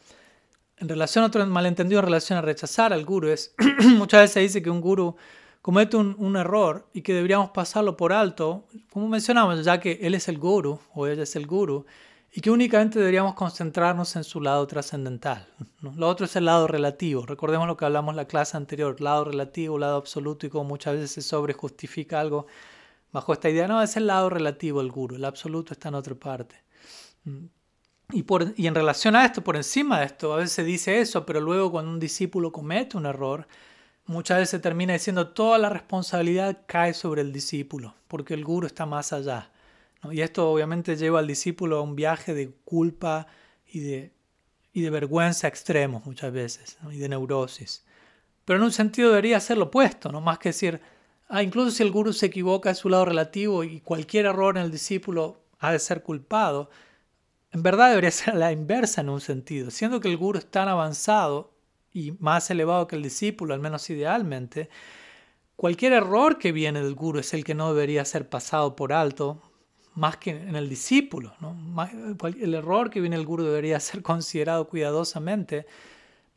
[0.77, 3.53] en relación a otro malentendido en relación a rechazar al guru es,
[3.97, 5.15] muchas veces se dice que un guru
[5.61, 10.27] comete un, error y que deberíamos pasarlo por alto, como mencionamos, ya que él es
[10.27, 11.85] el guru o ella es el guru,
[12.33, 15.47] y que únicamente deberíamos concentrarnos en su lado trascendental.
[15.81, 17.25] Lo otro es el lado relativo.
[17.25, 20.93] Recordemos lo que hablamos en la clase anterior, lado relativo, lado absoluto, y como muchas
[20.93, 22.47] veces se sobrejustifica algo
[23.11, 23.67] bajo esta idea.
[23.67, 26.55] No, es el lado relativo el guru, el absoluto está en otra parte.
[28.13, 31.01] Y, por, y en relación a esto, por encima de esto, a veces se dice
[31.01, 33.45] eso, pero luego cuando un discípulo comete un error,
[34.05, 38.67] muchas veces se termina diciendo toda la responsabilidad cae sobre el discípulo, porque el guru
[38.67, 39.51] está más allá.
[40.09, 43.27] Y esto obviamente lleva al discípulo a un viaje de culpa
[43.67, 44.11] y de,
[44.73, 47.85] y de vergüenza extremos muchas veces, y de neurosis.
[48.45, 50.21] Pero en un sentido debería ser lo opuesto, ¿no?
[50.21, 50.81] más que decir,
[51.27, 54.63] ah, incluso si el guru se equivoca es su lado relativo y cualquier error en
[54.63, 56.69] el discípulo ha de ser culpado,
[57.51, 60.67] en verdad debería ser la inversa en un sentido, siendo que el guru es tan
[60.67, 61.53] avanzado
[61.93, 64.69] y más elevado que el discípulo, al menos idealmente,
[65.55, 69.41] cualquier error que viene del guru es el que no debería ser pasado por alto,
[69.93, 71.33] más que en el discípulo.
[72.39, 75.65] El error que viene del guru debería ser considerado cuidadosamente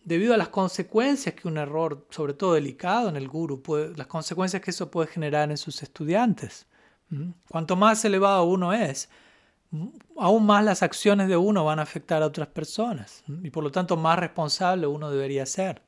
[0.05, 4.07] debido a las consecuencias que un error, sobre todo delicado en el guru, puede, las
[4.07, 6.67] consecuencias que eso puede generar en sus estudiantes.
[7.49, 9.09] Cuanto más elevado uno es,
[10.17, 13.71] aún más las acciones de uno van a afectar a otras personas y por lo
[13.71, 15.81] tanto más responsable uno debería ser.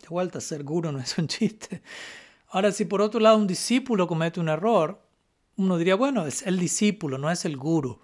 [0.00, 1.82] De vuelta, ser guru no es un chiste.
[2.48, 5.05] Ahora, si por otro lado un discípulo comete un error,
[5.56, 8.00] uno diría, bueno, es el discípulo, no es el guru.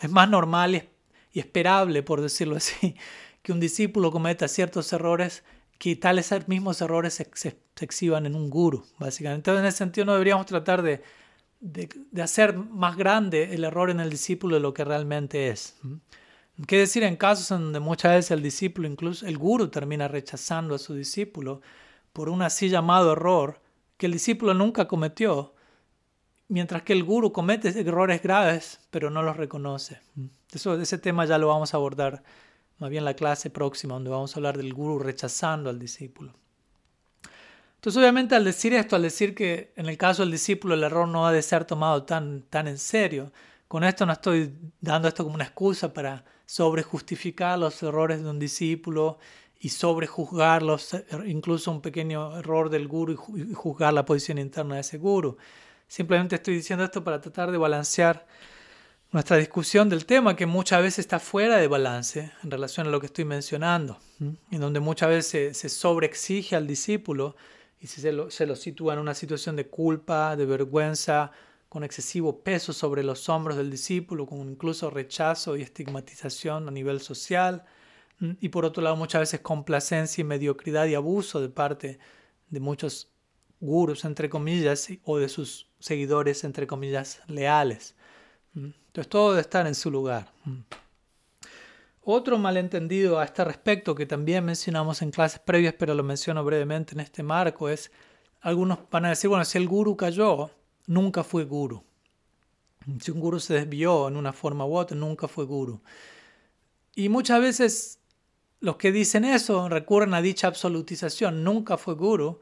[0.00, 0.88] Es más normal
[1.32, 2.94] y esperable, por decirlo así,
[3.42, 5.44] que un discípulo cometa ciertos errores
[5.78, 9.50] que tales mismos errores se, exhiban en un guru, básicamente.
[9.50, 11.02] Entonces, en ese sentido, no deberíamos tratar de
[11.60, 11.88] de,
[12.22, 15.76] hacer más grande el error en el discípulo de lo que realmente es.
[16.66, 20.74] ¿Qué decir en casos en donde muchas veces el discípulo, incluso el guru, termina rechazando
[20.74, 21.60] a su discípulo
[22.12, 23.60] por un así llamado error
[23.96, 25.54] que el discípulo nunca cometió,
[26.50, 30.00] mientras que el guru comete errores graves pero no los reconoce?
[30.52, 32.22] Eso, ese tema ya lo vamos a abordar
[32.78, 36.34] más bien en la clase próxima, donde vamos a hablar del guru rechazando al discípulo.
[37.76, 41.08] Entonces, obviamente, al decir esto, al decir que en el caso del discípulo el error
[41.08, 43.32] no ha de ser tomado tan, tan en serio,
[43.68, 48.38] con esto no estoy dando esto como una excusa para sobrejustificar los errores de un
[48.38, 49.18] discípulo
[49.60, 50.96] y sobrejuzgarlos,
[51.26, 55.36] incluso un pequeño error del guru y juzgar la posición interna de ese guru.
[55.90, 58.24] Simplemente estoy diciendo esto para tratar de balancear
[59.10, 63.00] nuestra discusión del tema que muchas veces está fuera de balance en relación a lo
[63.00, 67.34] que estoy mencionando, en donde muchas veces se, sobreexige al discípulo
[67.80, 71.32] y se lo, se lo sitúa en una situación de culpa, de vergüenza,
[71.68, 77.00] con excesivo peso sobre los hombros del discípulo, con incluso rechazo y estigmatización a nivel
[77.00, 77.64] social,
[78.40, 81.98] y por otro lado muchas veces complacencia y mediocridad y abuso de parte
[82.48, 83.09] de muchos
[83.60, 87.94] gurus, entre comillas, o de sus seguidores, entre comillas, leales.
[88.54, 90.32] Entonces todo debe estar en su lugar.
[92.02, 96.94] Otro malentendido a este respecto que también mencionamos en clases previas, pero lo menciono brevemente
[96.94, 97.92] en este marco, es,
[98.40, 100.50] algunos van a decir, bueno, si el guru cayó,
[100.86, 101.84] nunca fue guru.
[103.00, 105.82] Si un guru se desvió en una forma u otra, nunca fue guru.
[106.94, 108.00] Y muchas veces
[108.60, 112.40] los que dicen eso recurren a dicha absolutización, nunca fue guru,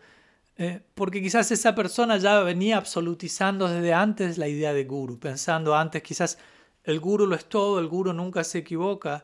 [0.60, 5.76] eh, porque quizás esa persona ya venía absolutizando desde antes la idea de guru, pensando
[5.76, 6.36] antes quizás
[6.82, 9.22] el guru lo es todo, el guru nunca se equivoca.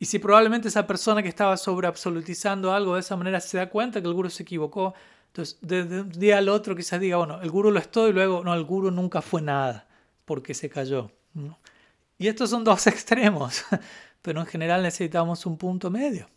[0.00, 3.70] Y si probablemente esa persona que estaba sobre absolutizando algo de esa manera se da
[3.70, 4.94] cuenta que el guru se equivocó,
[5.28, 8.12] entonces de, un día al otro quizás diga, bueno, el guru lo es todo y
[8.12, 9.86] luego, no, el guru nunca fue nada
[10.24, 11.12] porque se cayó.
[12.18, 13.64] Y estos son dos extremos,
[14.20, 16.28] pero en general necesitamos un punto medio,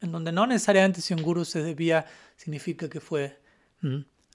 [0.00, 3.38] en donde no necesariamente si un guru se desvía significa que fue,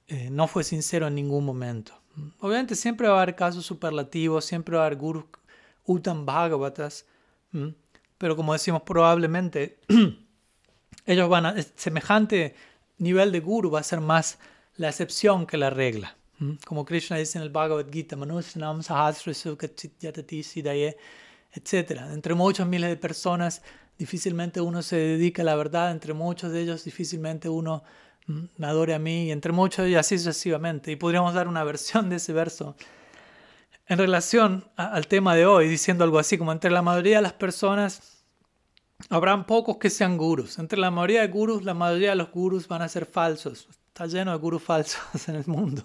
[0.07, 1.93] eh, no fue sincero en ningún momento.
[2.39, 5.25] Obviamente siempre va a haber casos superlativos, siempre va a haber gurus
[5.85, 7.05] utan bhagavatas,
[8.17, 9.79] pero como decimos, probablemente
[11.05, 12.55] ellos van a, semejante
[12.97, 14.39] nivel de guru va a ser más
[14.77, 16.15] la excepción que la regla.
[16.65, 18.17] Como Krishna dice en el Bhagavad Gita,
[21.55, 22.01] etc.
[22.11, 23.61] Entre muchos miles de personas,
[23.97, 27.83] difícilmente uno se dedica a la verdad, entre muchos de ellos, difícilmente uno
[28.27, 30.91] me adore a mí, y entre muchos y así sucesivamente.
[30.91, 32.75] Y podríamos dar una versión de ese verso
[33.87, 37.33] en relación al tema de hoy, diciendo algo así como entre la mayoría de las
[37.33, 38.23] personas
[39.09, 40.57] habrán pocos que sean gurus.
[40.57, 43.67] Entre la mayoría de gurus, la mayoría de los gurus van a ser falsos.
[43.87, 45.83] Está lleno de gurus falsos en el mundo.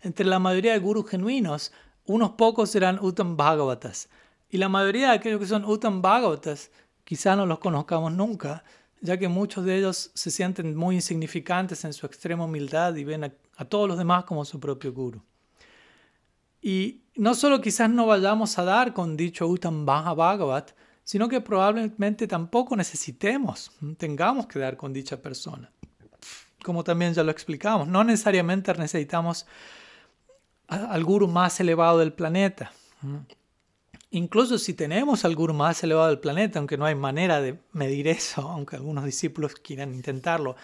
[0.00, 1.72] Entre la mayoría de gurus genuinos,
[2.06, 4.08] unos pocos serán Uttam Bhagavatas.
[4.48, 6.70] Y la mayoría de aquellos que son Uttam Bhagavatas,
[7.04, 8.64] quizá no los conozcamos nunca,
[9.00, 13.24] ya que muchos de ellos se sienten muy insignificantes en su extrema humildad y ven
[13.24, 15.22] a, todos los demás como su propio guru.
[16.62, 20.70] Y no solo quizás no vayamos a dar con dicho Uttam Bhagavat,
[21.04, 25.70] sino que probablemente tampoco necesitemos, tengamos que dar con dicha persona.
[26.62, 29.46] Como también ya lo explicamos, no necesariamente necesitamos
[30.66, 32.72] al guru más elevado del planeta.
[34.14, 38.06] Incluso si tenemos al guru más elevado del planeta, aunque no hay manera de medir
[38.06, 40.54] eso, aunque algunos discípulos quieran intentarlo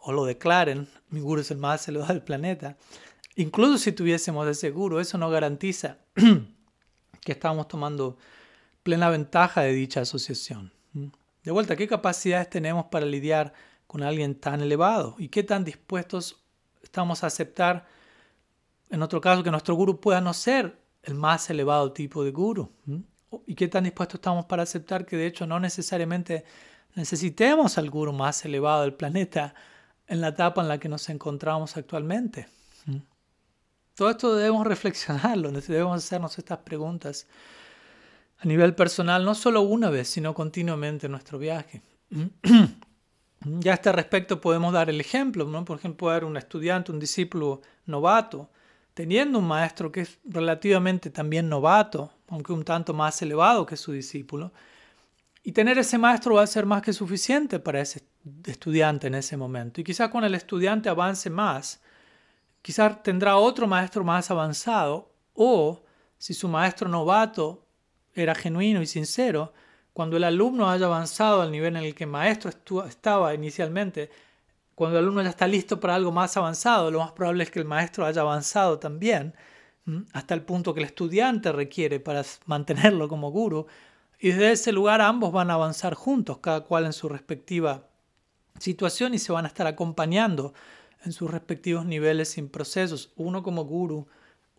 [0.00, 2.76] o lo declaren, mi guru es el más elevado del planeta,
[3.36, 5.98] incluso si tuviésemos ese guru, eso no garantiza
[7.20, 8.18] que estamos tomando
[8.82, 10.72] plena ventaja de dicha asociación.
[11.44, 13.52] De vuelta, ¿qué capacidades tenemos para lidiar
[13.86, 15.14] con alguien tan elevado?
[15.16, 16.42] ¿Y qué tan dispuestos
[16.82, 17.86] estamos a aceptar,
[18.90, 22.70] en otro caso, que nuestro guru pueda no ser el más elevado tipo de guru?
[23.46, 26.44] ¿Y qué tan dispuestos estamos para aceptar que de hecho no necesariamente
[26.94, 29.54] necesitemos al guru más elevado del planeta
[30.06, 32.48] en la etapa en la que nos encontramos actualmente?
[33.94, 37.26] Todo esto debemos reflexionarlo, debemos hacernos estas preguntas
[38.38, 41.82] a nivel personal, no solo una vez, sino continuamente en nuestro viaje.
[43.40, 45.64] ya a este respecto podemos dar el ejemplo, ¿no?
[45.64, 48.50] por ejemplo, haber un estudiante, un discípulo novato,
[48.96, 53.92] teniendo un maestro que es relativamente también novato, aunque un tanto más elevado que su
[53.92, 54.52] discípulo,
[55.42, 58.04] y tener ese maestro va a ser más que suficiente para ese
[58.46, 59.82] estudiante en ese momento.
[59.82, 61.82] Y quizás con el estudiante avance más,
[62.62, 65.82] quizás tendrá otro maestro más avanzado, o
[66.16, 67.66] si su maestro novato
[68.14, 69.52] era genuino y sincero,
[69.92, 72.50] cuando el alumno haya avanzado al nivel en el que el maestro
[72.86, 74.08] estaba inicialmente,
[74.76, 77.58] cuando el alumno ya está listo para algo más avanzado, lo más probable es que
[77.58, 79.34] el maestro haya avanzado también,
[80.12, 83.66] hasta el punto que el estudiante requiere para mantenerlo como guru.
[84.20, 87.88] Y desde ese lugar ambos van a avanzar juntos, cada cual en su respectiva
[88.58, 90.52] situación y se van a estar acompañando
[91.04, 94.06] en sus respectivos niveles y procesos, uno como guru,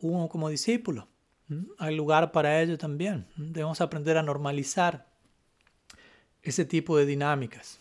[0.02, 1.08] uno como discípulo.
[1.78, 3.28] Hay lugar para ello también.
[3.36, 5.06] Debemos aprender a normalizar
[6.42, 7.80] ese tipo de dinámicas.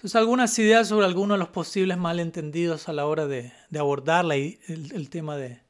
[0.00, 4.58] Entonces, algunas ideas sobre algunos de los posibles malentendidos a la hora de, abordar el,
[4.66, 5.60] el, tema de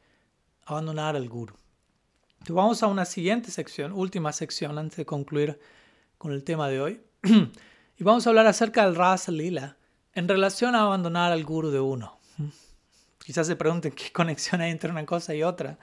[0.64, 1.56] abandonar al guru.
[2.34, 5.58] Entonces, vamos a una siguiente sección, última sección antes de concluir
[6.16, 7.00] con el tema de hoy.
[7.98, 9.76] y vamos a hablar acerca del Rasa Lila
[10.14, 12.20] en relación a abandonar al guru de uno.
[13.18, 15.76] Quizás se pregunten qué conexión hay entre una cosa y otra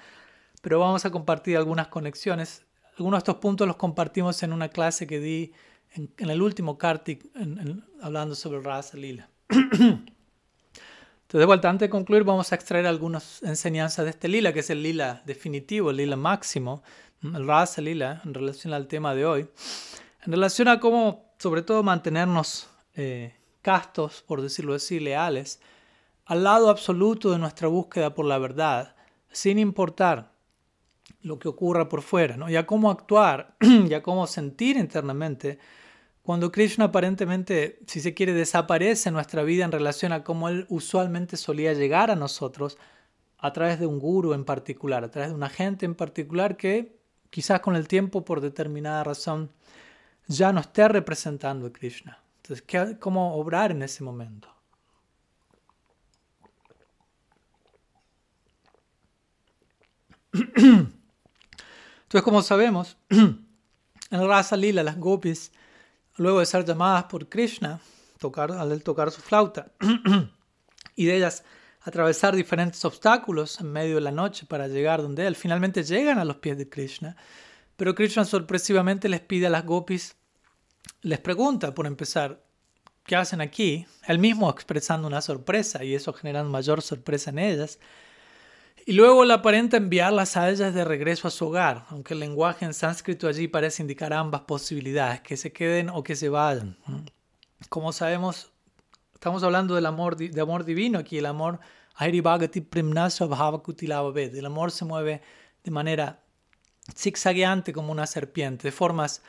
[0.61, 2.65] pero vamos a compartir algunas conexiones.
[2.97, 5.53] Algunos de estos puntos los compartimos en una clase que di
[5.97, 7.25] en, el último Kartik,
[8.01, 9.29] hablando sobre el Rasa Lila.
[9.49, 14.61] Entonces, de vuelta, antes de concluir, vamos a extraer algunas enseñanzas de este lila, que
[14.61, 16.83] es el lila definitivo, el lila máximo,
[17.21, 19.49] el Rasa Lila, en relación al tema de hoy,
[20.25, 25.59] en relación a cómo, sobre todo, mantenernos eh, castos, por decirlo así, leales,
[26.25, 28.95] al lado absoluto de nuestra búsqueda por la verdad,
[29.29, 30.31] sin importar
[31.21, 32.49] lo que ocurra por fuera, ¿no?
[32.49, 33.55] ya cómo actuar,
[33.87, 35.59] ya cómo sentir internamente
[36.27, 40.65] cuando Krishna aparentemente, si se quiere, desaparece en nuestra vida en relación a cómo él
[40.67, 42.77] usualmente solía llegar a nosotros
[43.37, 46.99] a través de un guru en particular, a través de una gente en particular que
[47.29, 49.53] quizás con el tiempo por determinada razón
[50.27, 52.19] ya no esté representando a Krishna.
[52.41, 54.49] Entonces, ¿qué, ¿cómo obrar en ese momento?
[60.33, 63.47] Entonces, como sabemos, en
[64.11, 65.53] Rasa Lila, las gopis,
[66.17, 67.79] luego de ser llamadas por Krishna,
[68.19, 69.71] tocar, al tocar su flauta,
[70.95, 71.43] y de ellas
[71.81, 76.25] atravesar diferentes obstáculos en medio de la noche para llegar donde él, finalmente llegan a
[76.25, 77.15] los pies de Krishna.
[77.77, 80.15] Pero Krishna sorpresivamente les pide a las gopis,
[81.01, 82.43] les pregunta por empezar,
[83.05, 83.85] ¿qué hacen aquí?
[84.05, 87.79] Él mismo expresando una sorpresa y eso generando mayor sorpresa en ellas.
[88.89, 92.63] Y luego le aparenta enviarlas a ellas de regreso a su hogar, aunque el lenguaje
[92.63, 96.77] en sánscrito allí parece indicar ambas posibilidades, que se queden o que se vayan.
[97.67, 98.49] Como sabemos,
[99.13, 101.59] estamos hablando del amor, de amor divino aquí, el amor
[101.99, 102.17] el
[104.45, 105.21] amor se mueve
[105.65, 106.23] de manera
[106.95, 109.21] zigzagueante como una serpiente, de formas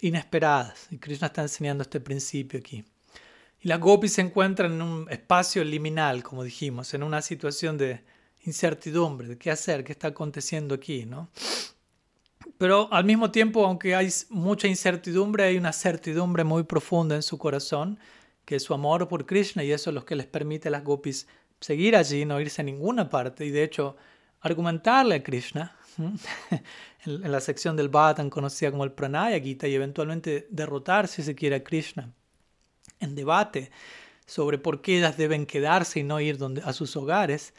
[0.00, 0.86] inesperadas.
[0.90, 2.84] Y Krishna está enseñando este principio aquí.
[3.62, 8.04] Y las gopis se encuentran en un espacio liminal, como dijimos, en una situación de
[8.48, 11.28] incertidumbre, de qué hacer, qué está aconteciendo aquí, ¿no?
[12.56, 17.38] Pero al mismo tiempo, aunque hay mucha incertidumbre, hay una certidumbre muy profunda en su
[17.38, 17.98] corazón,
[18.44, 20.82] que es su amor por Krishna, y eso es lo que les permite a las
[20.82, 21.28] gopis
[21.60, 23.96] seguir allí, no irse a ninguna parte, y de hecho
[24.40, 25.76] argumentarle a Krishna
[27.06, 31.34] en la sección del Bhatan conocida como el Pranaya Gita y eventualmente derrotar, si se
[31.34, 32.12] quiere, a Krishna
[33.00, 33.70] en debate
[34.26, 37.54] sobre por qué ellas deben quedarse y no ir donde, a sus hogares.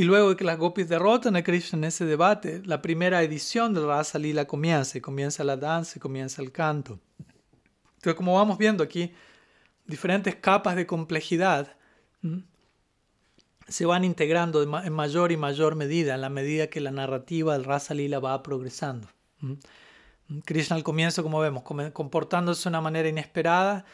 [0.00, 3.86] Y luego que las gopis derrotan a Krishna en ese debate, la primera edición del
[3.86, 6.98] Rasa Lila comienza, y comienza la danza, y comienza el canto.
[7.96, 9.12] Entonces, como vamos viendo aquí,
[9.84, 11.76] diferentes capas de complejidad
[13.68, 17.64] se van integrando en mayor y mayor medida, en la medida que la narrativa del
[17.64, 19.06] Rasa Lila va progresando.
[20.46, 23.84] Krishna al comienzo, como vemos, comportándose de una manera inesperada,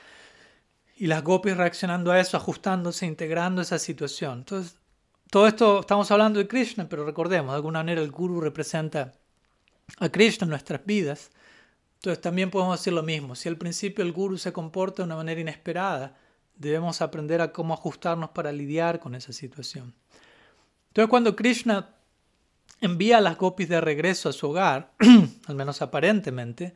[0.97, 4.39] y las gopis reaccionando a eso, ajustándose, integrando esa situación.
[4.39, 4.79] Entonces,
[5.31, 9.13] todo esto estamos hablando de Krishna, pero recordemos, de alguna manera el Guru representa
[9.99, 11.31] a Krishna en nuestras vidas.
[11.97, 13.35] Entonces también podemos decir lo mismo.
[13.35, 16.17] Si al principio el Guru se comporta de una manera inesperada,
[16.55, 19.95] debemos aprender a cómo ajustarnos para lidiar con esa situación.
[20.89, 21.91] Entonces cuando Krishna
[22.81, 24.93] envía a las gopis de regreso a su hogar,
[25.47, 26.75] al menos aparentemente,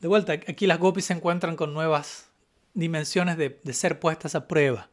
[0.00, 2.28] de vuelta, aquí las gopis se encuentran con nuevas
[2.74, 4.88] dimensiones de, ser puestas a prueba.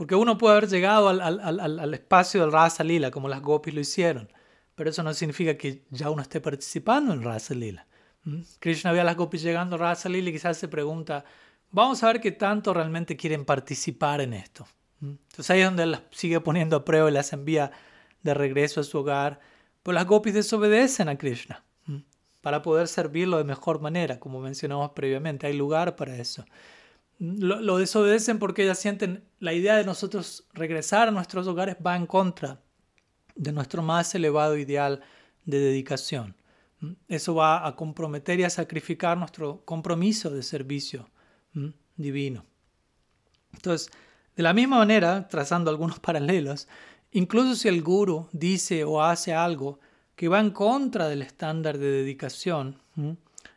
[0.00, 4.32] Porque uno puede haber llegado al, espacio del Rasa Lila como las gopis lo hicieron,
[4.74, 7.86] pero eso no significa que ya uno esté participando en Rasa Lila.
[8.60, 11.26] Krishna ve a las gopis llegando a Rasa Lila y quizás se pregunta,
[11.70, 14.66] vamos a ver qué tanto realmente quieren participar en esto.
[15.02, 17.70] Entonces ahí es donde las sigue poniendo a prueba y las envía
[18.22, 19.40] de regreso a su hogar.
[19.82, 21.62] Pues las gopis desobedecen a Krishna
[22.40, 25.46] para poder servirlo de mejor manera, como mencionamos previamente.
[25.46, 26.46] Hay lugar para eso
[27.20, 32.06] lo, desobedecen porque ellas sienten la idea de nosotros regresar a nuestros hogares va en
[32.06, 32.62] contra
[33.34, 35.02] de nuestro más elevado ideal
[35.44, 36.34] de dedicación.
[37.08, 41.10] Eso va a comprometer y a sacrificar nuestro compromiso de servicio
[41.96, 42.46] divino.
[43.52, 43.90] Entonces,
[44.34, 46.68] de la misma manera, trazando algunos paralelos,
[47.12, 49.78] incluso si el guru dice o hace algo
[50.16, 52.80] que va en contra del estándar de dedicación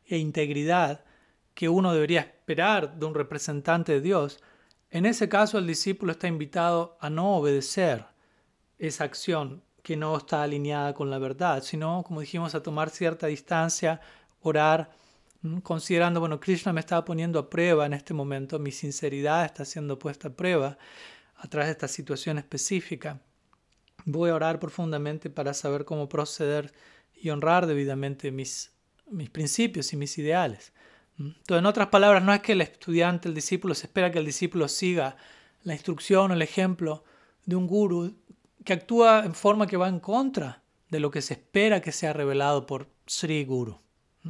[0.05, 1.05] e integridad,
[1.53, 4.39] que uno debería esperar de un representante de Dios,
[4.89, 8.05] en ese caso el discípulo está invitado a no obedecer
[8.77, 13.27] esa acción que no está alineada con la verdad, sino, como dijimos, a tomar cierta
[13.27, 14.01] distancia,
[14.41, 14.91] orar,
[15.61, 19.99] considerando, bueno, Krishna me está poniendo a prueba en este momento, mi sinceridad está siendo
[19.99, 20.77] puesta a prueba
[21.35, 23.19] a través de esta situación específica.
[24.05, 26.73] Voy a orar profundamente para saber cómo proceder
[27.13, 28.71] y honrar debidamente mis,
[29.09, 30.71] mis principios y mis ideales.
[31.17, 34.25] Entonces, en otras palabras, no es que el estudiante, el discípulo, se espera que el
[34.25, 35.15] discípulo siga
[35.63, 37.03] la instrucción o el ejemplo
[37.45, 38.15] de un guru
[38.63, 42.13] que actúa en forma que va en contra de lo que se espera que sea
[42.13, 43.79] revelado por Sri Guru.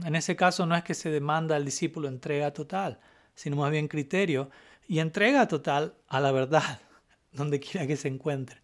[0.04, 3.00] En ese caso no es que se demanda al discípulo entrega total,
[3.36, 4.50] sino más bien criterio
[4.88, 6.82] y entrega total a la verdad,
[7.32, 8.62] donde quiera que se encuentre.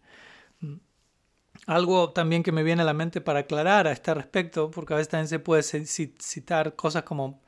[1.66, 4.96] Algo también que me viene a la mente para aclarar a este respecto, porque a
[4.96, 7.42] veces también se puede citar cosas como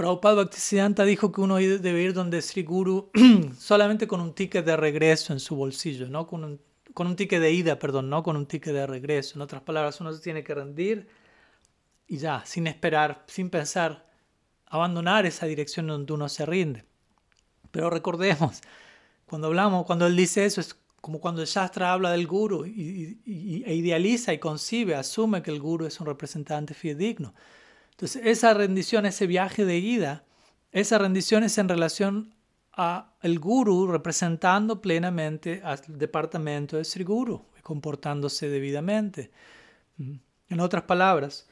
[0.00, 3.10] Prabhupada Bhaktisiddhanta dijo que uno debe ir donde Sri Guru
[3.58, 6.60] solamente con un ticket de regreso en su bolsillo, no con un,
[6.94, 9.36] con un ticket de ida, perdón, no con un ticket de regreso.
[9.36, 11.06] En otras palabras, uno se tiene que rendir
[12.08, 14.06] y ya, sin esperar, sin pensar,
[14.64, 16.86] abandonar esa dirección donde uno se rinde.
[17.70, 18.62] Pero recordemos,
[19.26, 23.20] cuando hablamos, cuando él dice eso, es como cuando el Shastra habla del Guru y,
[23.66, 27.34] e idealiza y concibe, asume que el Guru es un representante fidedigno.
[28.00, 30.24] Entonces, esa rendición, ese viaje de ida,
[30.72, 32.34] esa rendición es en relación
[32.72, 39.30] a el guru representando plenamente al departamento de Sri Guru, comportándose debidamente.
[39.98, 40.14] Mm.
[40.48, 41.46] En otras palabras,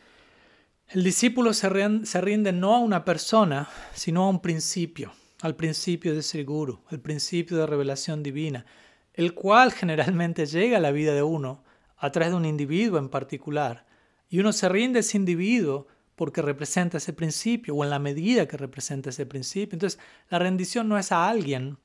[0.88, 6.22] el discípulo se rinde, no a una persona, sino a un principio, al principio de
[6.22, 8.64] Sri Guru, el principio de revelación divina,
[9.12, 11.62] el cual generalmente llega a la vida de uno
[11.98, 13.84] a través de un individuo en particular.
[14.30, 15.88] Y uno se rinde a ese individuo
[16.18, 19.76] porque representa ese principio o en la medida que representa ese principio.
[19.76, 19.98] Entonces,
[20.28, 21.78] la rendición no es a alguien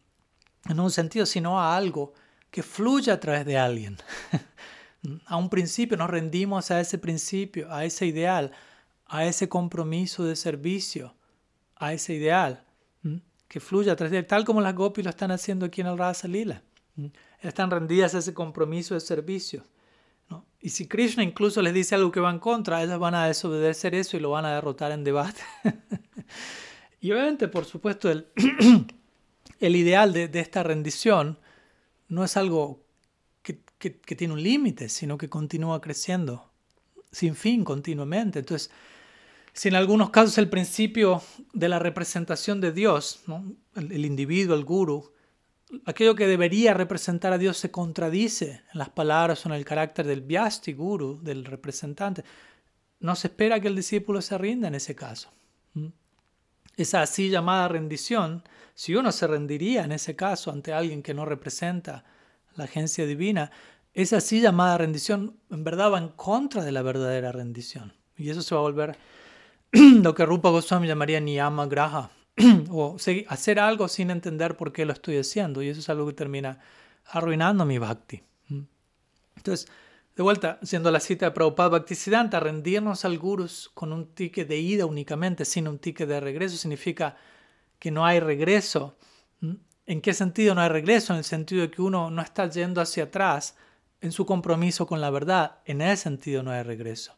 [0.67, 2.13] en un sentido, sino a algo
[2.51, 3.97] que fluye a través de alguien.
[5.27, 8.51] a un principio nos rendimos a ese principio, a ese ideal,
[9.05, 11.15] a ese compromiso de servicio,
[11.75, 12.65] a ese ideal
[13.53, 15.95] que fluye a través de tal como las gopis lo están haciendo aquí en el
[15.95, 16.63] Rasa Lila.
[17.39, 19.63] Están rendidas a ese compromiso de servicio.
[20.61, 23.93] Y si Krishna incluso les dice algo que va en contra, ellos van a desobedecer
[23.95, 25.41] eso y lo van a derrotar en debate.
[27.01, 28.27] y obviamente, por supuesto, el,
[29.59, 31.37] el ideal de, esta rendición
[32.07, 32.81] no es algo
[33.41, 33.59] que,
[33.89, 36.49] tiene un límite, sino que continúa creciendo
[37.11, 38.39] sin fin continuamente.
[38.39, 38.71] Entonces,
[39.51, 41.21] si en algunos casos el principio
[41.51, 43.23] de la representación de Dios,
[43.75, 45.12] el, el individuo, el guru,
[45.85, 50.05] aquello que debería representar a Dios se contradice en las palabras o en el carácter
[50.07, 52.23] del Vyasti Guru, del representante.
[52.99, 55.29] No se espera que el discípulo se rinda en ese caso.
[55.73, 55.87] ¿Mm?
[56.77, 58.43] Esa así llamada rendición,
[58.73, 62.03] si uno se rendiría en ese caso ante alguien que no representa
[62.55, 63.51] la agencia divina,
[63.93, 67.93] esa así llamada rendición en verdad va en contra de la verdadera rendición.
[68.17, 68.97] Y eso se va a volver
[69.71, 72.11] lo que Rupa Goswami llamaría Niyama Graha,
[72.69, 75.61] o hacer algo sin entender por qué lo estoy haciendo.
[75.61, 76.59] Y eso es algo que termina
[77.05, 78.23] arruinando mi bhakti.
[79.35, 79.67] Entonces,
[80.15, 84.57] de vuelta, siendo la cita de Prabhupada Bhaktisiddhanta, rendirnos al Guru con un ticket de
[84.57, 87.17] ida únicamente, sin un ticket de regreso, significa
[87.79, 88.95] que no hay regreso.
[89.85, 91.13] ¿En qué sentido no hay regreso?
[91.13, 93.57] En el sentido de que uno no está yendo hacia atrás
[94.01, 95.57] en su compromiso con la verdad.
[95.65, 97.17] En ese sentido no hay regreso.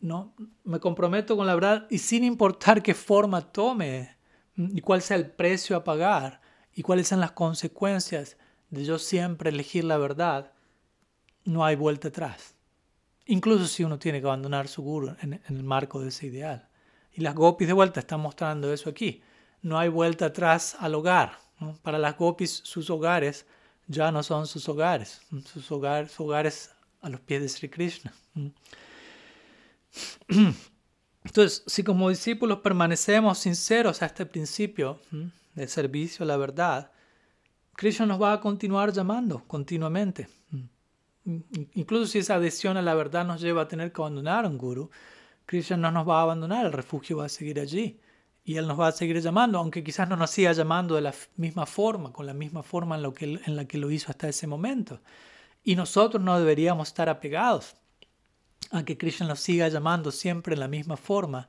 [0.00, 0.34] ¿no?
[0.64, 4.13] Me comprometo con la verdad y sin importar qué forma tome
[4.56, 6.40] y cuál sea el precio a pagar
[6.74, 8.36] y cuáles sean las consecuencias
[8.70, 10.52] de yo siempre elegir la verdad,
[11.44, 12.54] no hay vuelta atrás.
[13.26, 16.68] Incluso si uno tiene que abandonar su guru en, el marco de ese ideal.
[17.12, 19.22] Y las gopis de vuelta están mostrando eso aquí.
[19.62, 21.38] No hay vuelta atrás al hogar.
[21.82, 23.46] Para las gopis sus hogares
[23.86, 25.22] ya no son sus hogares.
[25.52, 28.12] Sus hogares, hogares a los pies de Sri Krishna.
[31.24, 35.00] Entonces, si como discípulos permanecemos sinceros a este principio
[35.54, 36.90] de servicio a la verdad,
[37.74, 40.28] Krishna nos va a continuar llamando continuamente.
[41.74, 44.58] Incluso si esa adhesión a la verdad nos lleva a tener que abandonar a un
[44.58, 44.90] guru,
[45.46, 47.98] Krishna no nos va a abandonar, el refugio va a seguir allí.
[48.46, 51.14] Y Él nos va a seguir llamando, aunque quizás no nos siga llamando de la
[51.36, 54.28] misma forma, con la misma forma en, lo que, en la que lo hizo hasta
[54.28, 55.00] ese momento.
[55.62, 57.74] Y nosotros no deberíamos estar apegados
[58.70, 61.48] a que Krishna nos siga llamando siempre en la misma forma,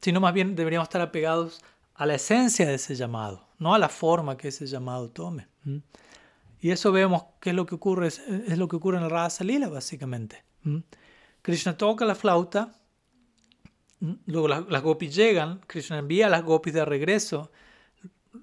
[0.00, 1.60] sino más bien deberíamos estar apegados
[1.94, 5.48] a la esencia de ese llamado, no a la forma que ese llamado tome.
[6.60, 8.20] Y eso vemos que es lo que ocurre, es,
[8.58, 10.44] lo que ocurre en el Rasa Lila, básicamente.
[11.42, 12.72] Krishna toca la flauta,
[14.26, 17.50] luego las, gopis llegan, Krishna envía a las gopis de regreso,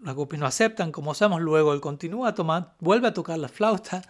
[0.02, 3.50] las gopis no aceptan, como sabemos, luego él continúa a tomar, vuelve a tocar la
[3.50, 4.02] flauta,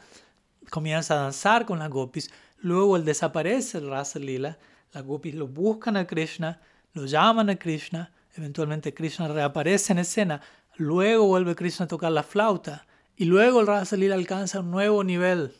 [0.69, 2.31] comienza a danzar con las gopis,
[2.63, 4.57] Luego desaparece el Rasa Lila,
[4.93, 6.61] las gopis lo buscan a Krishna,
[6.93, 10.41] lo llaman a Krishna, eventualmente Krishna reaparece en escena,
[10.77, 12.87] luego vuelve Krishna a tocar la flauta
[13.17, 15.53] y luego el Rasa Lila alcanza un nuevo nivel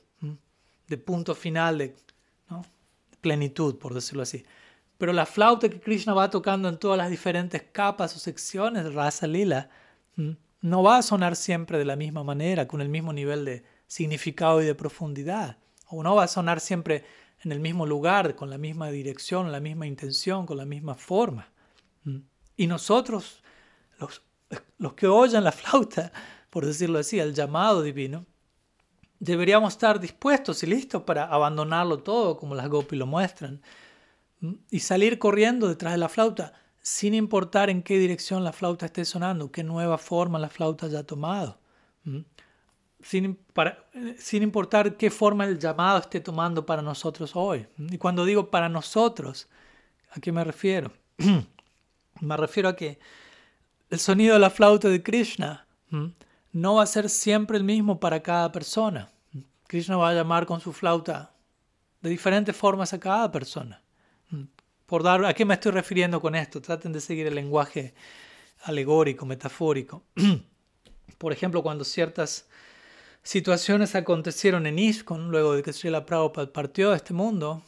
[0.87, 1.93] de punto final de,
[3.19, 4.45] plenitud, por decirlo así.
[4.97, 8.93] Pero la flauta que Krishna va tocando en todas las diferentes capas o secciones del
[8.93, 9.69] Rasa Lila
[10.61, 14.61] no va a sonar siempre de la misma manera, con el mismo nivel de significado
[14.61, 15.57] y de profundidad
[15.97, 17.05] o no va a sonar siempre
[17.43, 21.49] en el mismo lugar, con la misma dirección, la misma intención, con la misma forma.
[22.03, 22.17] ¿Mm?
[22.57, 23.43] Y nosotros,
[23.99, 26.11] los, que oyen la flauta,
[26.49, 28.25] por decirlo así, el llamado divino,
[29.19, 33.61] deberíamos estar dispuestos y listos para abandonarlo todo, como las gopis lo muestran,
[34.39, 34.53] ¿Mm?
[34.71, 39.05] y salir corriendo detrás de la flauta, sin importar en qué dirección la flauta esté
[39.05, 41.59] sonando, qué nueva forma la flauta haya tomado.
[43.03, 43.37] Sin,
[44.17, 47.67] sin importar qué forma el llamado esté tomando para nosotros hoy.
[47.77, 49.47] Y cuando digo para nosotros,
[50.11, 50.91] ¿a qué me refiero?
[52.21, 52.99] me refiero a que
[53.89, 55.67] el sonido de la flauta de Krishna
[56.51, 59.11] no va a ser siempre el mismo para cada persona.
[59.67, 61.33] Krishna va a llamar con su flauta
[62.01, 63.81] de diferentes formas a cada persona.
[64.85, 66.61] por dar, ¿a qué me estoy refiriendo con esto?
[66.61, 67.93] Traten de seguir el lenguaje
[68.63, 70.03] alegórico, metafórico.
[71.17, 72.47] Por ejemplo, cuando ciertas
[73.23, 77.63] situaciones acontecieron en ISKCON, luego de que Srila Prabhupada partió de este mundo,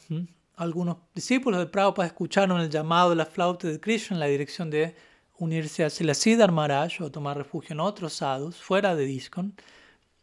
[0.56, 4.70] algunos discípulos de Prabhupada escucharon el llamado de la flauta de Krishna en la dirección
[4.70, 4.96] de
[5.38, 9.56] unirse a Siddhar Maharaj o tomar refugio en otros sadhus fuera de ISKCON,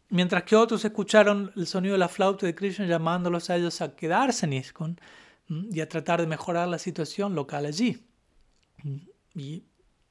[0.09, 3.95] mientras que otros escucharon el sonido de la flauta de Krishna llamándolos a ellos a
[3.95, 4.99] quedarse en ISKCON
[5.71, 8.03] y a tratar de mejorar la situación local allí.
[9.35, 9.63] Y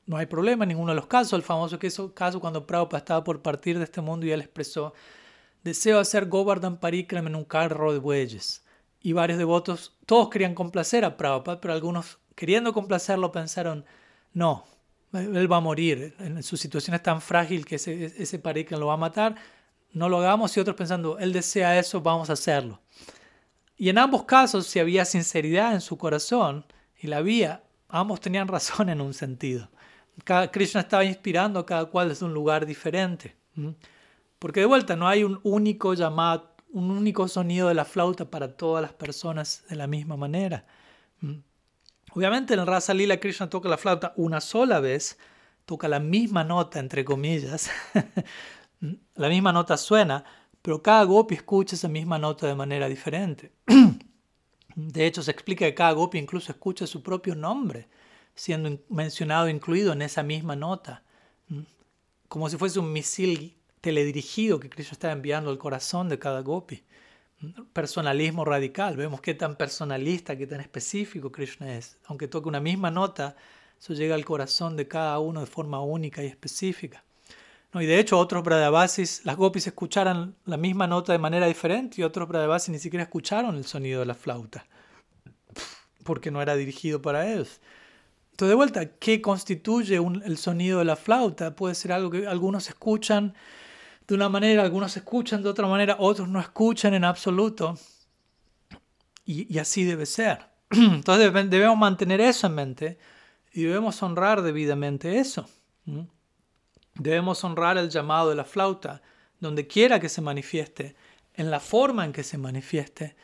[0.06, 1.32] no hay problema en ninguno de los casos.
[1.34, 1.78] El famoso
[2.14, 4.94] caso cuando Prabhupada estaba por partir de este mundo y él expresó,
[5.62, 8.64] deseo hacer Govardhan Parikram en un carro de bueyes.
[9.00, 13.84] Y varios devotos, todos querían complacer a Prabhupada, pero algunos queriendo complacerlo pensaron,
[14.32, 14.64] no,
[15.12, 18.86] él va a morir, en su situación es tan frágil que ese, ese Parikram lo
[18.86, 19.34] va a matar,
[19.92, 22.80] no lo hagamos y otros pensando, él desea eso, vamos a hacerlo.
[23.76, 26.64] Y en ambos casos, si había sinceridad en su corazón,
[27.02, 29.68] y la había, ambos tenían razón en un sentido.
[30.24, 33.34] Cada, Krishna estaba inspirando a cada cual desde un lugar diferente.
[34.38, 38.56] Porque de vuelta no hay un único llamado, un único sonido de la flauta para
[38.56, 40.64] todas las personas de la misma manera.
[42.14, 45.18] Obviamente en Rasa Lila Krishna toca la flauta una sola vez,
[45.64, 47.70] toca la misma nota, entre comillas.
[49.14, 50.24] la misma nota suena,
[50.60, 53.52] pero cada gopi escucha esa misma nota de manera diferente.
[54.74, 57.88] De hecho, se explica que cada gopi incluso escucha su propio nombre
[58.34, 61.02] siendo mencionado, incluido en esa misma nota,
[62.28, 66.82] como si fuese un misil teledirigido que Krishna está enviando al corazón de cada gopi.
[67.72, 71.98] Personalismo radical, vemos qué tan personalista, qué tan específico Krishna es.
[72.06, 73.36] Aunque toque una misma nota,
[73.78, 77.02] eso llega al corazón de cada uno de forma única y específica.
[77.72, 82.00] No, y de hecho, otros Bradabasis, las gopis escucharon la misma nota de manera diferente
[82.00, 84.66] y otros Bradabasis ni siquiera escucharon el sonido de la flauta,
[86.04, 87.60] porque no era dirigido para ellos.
[88.32, 91.54] Entonces, de vuelta, ¿qué constituye el sonido de la flauta?
[91.54, 93.34] Puede ser algo que algunos escuchan
[94.08, 97.78] de una manera, algunos escuchan de otra manera, otros no escuchan en absoluto.
[99.24, 100.46] Y, así debe ser.
[100.70, 102.98] Entonces debemos mantener eso en mente
[103.52, 105.48] y debemos honrar debidamente eso.
[106.94, 109.02] Debemos honrar el llamado de la flauta,
[109.40, 110.96] donde quiera que se manifieste,
[111.34, 113.14] en la forma en que se manifieste,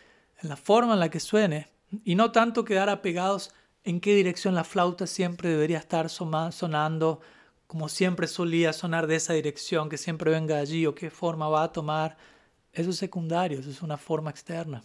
[0.43, 1.68] en la forma en la que suene,
[2.05, 3.52] y no tanto quedar apegados
[3.84, 7.20] en qué dirección la flauta siempre debería estar sonando,
[7.66, 11.64] como siempre solía sonar de esa dirección, que siempre venga allí o qué forma va
[11.64, 12.16] a tomar.
[12.72, 14.82] Eso es secundario, eso es una forma externa.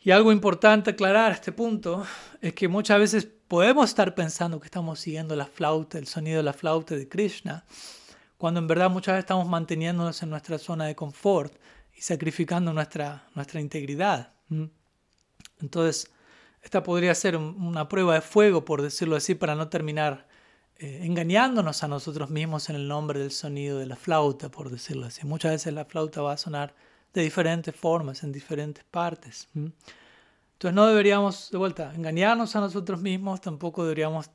[0.00, 2.04] Y algo importante aclarar a este punto
[2.40, 6.42] es que muchas veces podemos estar pensando que estamos siguiendo la flauta, el sonido de
[6.42, 7.64] la flauta de Krishna,
[8.36, 11.54] cuando en verdad muchas veces estamos manteniéndonos en nuestra zona de confort
[11.94, 14.34] y sacrificando nuestra, nuestra integridad.
[15.60, 16.10] Entonces,
[16.64, 20.26] esta podría ser una prueba de fuego, por decirlo así, para no terminar
[20.78, 25.04] eh, engañándonos a nosotros mismos en el nombre del sonido de la flauta, por decirlo
[25.04, 25.26] así.
[25.26, 26.74] Muchas veces la flauta va a sonar
[27.12, 29.46] de diferentes formas, en diferentes partes.
[29.54, 34.30] Entonces no deberíamos, de vuelta, engañarnos a nosotros mismos, tampoco deberíamos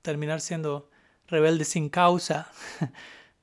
[0.00, 0.88] terminar siendo
[1.28, 2.50] rebeldes sin causa,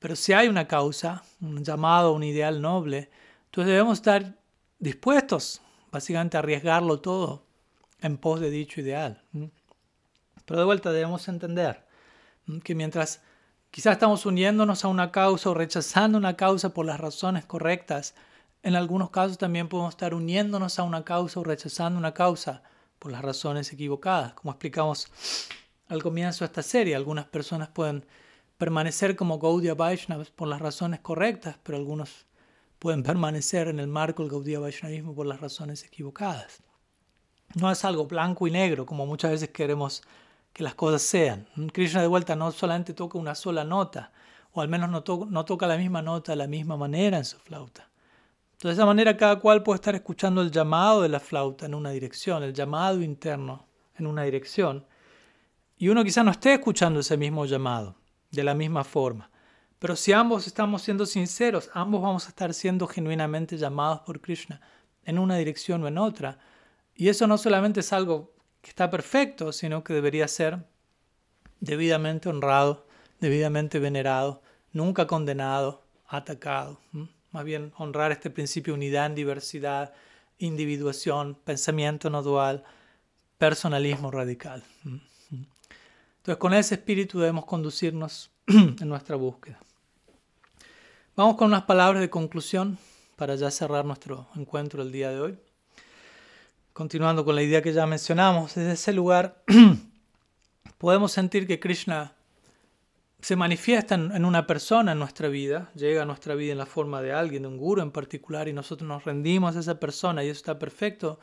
[0.00, 3.08] pero si hay una causa, un llamado, un ideal noble,
[3.44, 4.34] entonces debemos estar
[4.80, 5.62] dispuestos
[5.92, 7.51] básicamente a arriesgarlo todo
[8.02, 9.22] en pos de dicho ideal.
[10.44, 11.86] Pero de vuelta debemos entender
[12.64, 13.22] que mientras
[13.70, 18.14] quizás estamos uniéndonos a una causa o rechazando una causa por las razones correctas,
[18.62, 22.62] en algunos casos también podemos estar uniéndonos a una causa o rechazando una causa
[22.98, 24.34] por las razones equivocadas.
[24.34, 25.08] Como explicamos
[25.88, 28.04] al comienzo de esta serie, algunas personas pueden
[28.58, 32.26] permanecer como Gaudiya Vaishnavas por las razones correctas, pero algunos
[32.78, 36.62] pueden permanecer en el marco del Gaudiya Vaishnavismo por las razones equivocadas.
[37.54, 40.02] No es algo blanco y negro como muchas veces queremos
[40.52, 41.46] que las cosas sean.
[41.72, 44.12] Krishna de vuelta no solamente toca una sola nota,
[44.52, 47.88] o al menos no, toca la misma nota de la misma manera en su flauta.
[48.60, 51.90] De esa manera cada cual puede estar escuchando el llamado de la flauta en una
[51.90, 53.66] dirección, el llamado interno
[53.98, 54.86] en una dirección,
[55.78, 57.96] y uno quizá no esté escuchando ese mismo llamado
[58.30, 59.30] de la misma forma.
[59.80, 64.60] Pero si ambos estamos siendo sinceros, ambos vamos a estar siendo genuinamente llamados por Krishna
[65.04, 66.38] en una dirección o en otra,
[66.94, 70.64] y eso no solamente es algo que está perfecto, sino que debería ser
[71.60, 72.86] debidamente honrado,
[73.20, 74.42] debidamente venerado,
[74.72, 76.80] nunca condenado, atacado.
[77.30, 79.94] Más bien honrar este principio de unidad en diversidad,
[80.38, 82.64] individuación, pensamiento no dual,
[83.38, 84.62] personalismo radical.
[84.84, 89.58] Entonces con ese espíritu debemos conducirnos en nuestra búsqueda.
[91.16, 92.78] Vamos con unas palabras de conclusión
[93.16, 95.38] para ya cerrar nuestro encuentro el día de hoy.
[96.72, 99.42] Continuando con la idea que ya mencionamos, desde ese lugar
[100.78, 102.14] podemos sentir que Krishna
[103.20, 107.00] se manifiesta en una persona en nuestra vida, llega a nuestra vida en la forma
[107.02, 110.28] de alguien, de un guru en particular, y nosotros nos rendimos a esa persona y
[110.28, 111.20] eso está perfecto.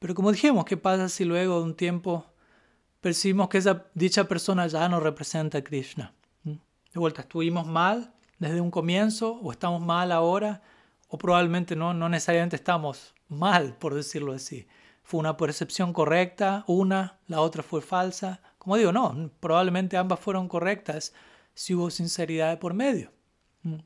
[0.00, 2.26] Pero como dijimos, ¿qué pasa si luego de un tiempo
[3.00, 6.12] percibimos que esa dicha persona ya no representa a Krishna?
[6.42, 6.54] ¿Mm?
[6.94, 10.62] De vuelta, estuvimos mal desde un comienzo o estamos mal ahora
[11.06, 14.66] o probablemente no, no necesariamente estamos mal, por decirlo así.
[15.02, 18.42] Fue una percepción correcta, una, la otra fue falsa.
[18.58, 21.14] Como digo, no, probablemente ambas fueron correctas
[21.54, 23.10] si hubo sinceridad por medio.
[23.62, 23.76] ¿Mm?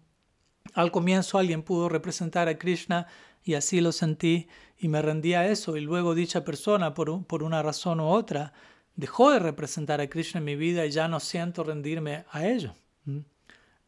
[0.74, 3.06] Al comienzo alguien pudo representar a Krishna
[3.42, 4.48] y así lo sentí
[4.78, 8.52] y me rendí a eso y luego dicha persona por, por una razón u otra
[8.96, 12.74] dejó de representar a Krishna en mi vida y ya no siento rendirme a ello.
[13.04, 13.20] ¿Mm?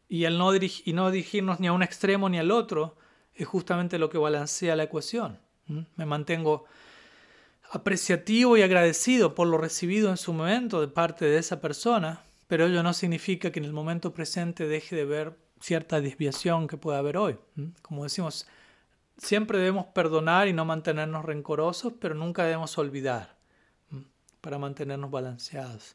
[0.09, 2.95] Y el no, y no dirigirnos ni a un extremo ni al otro
[3.33, 5.39] es justamente lo que balancea la ecuación.
[5.67, 6.65] Me mantengo
[7.71, 12.65] apreciativo y agradecido por lo recibido en su momento de parte de esa persona, pero
[12.65, 16.99] ello no significa que en el momento presente deje de ver cierta desviación que pueda
[16.99, 17.37] haber hoy.
[17.81, 18.47] Como decimos,
[19.17, 23.35] siempre debemos perdonar y no mantenernos rencorosos, pero nunca debemos olvidar
[24.41, 25.93] para mantenernos balanceados.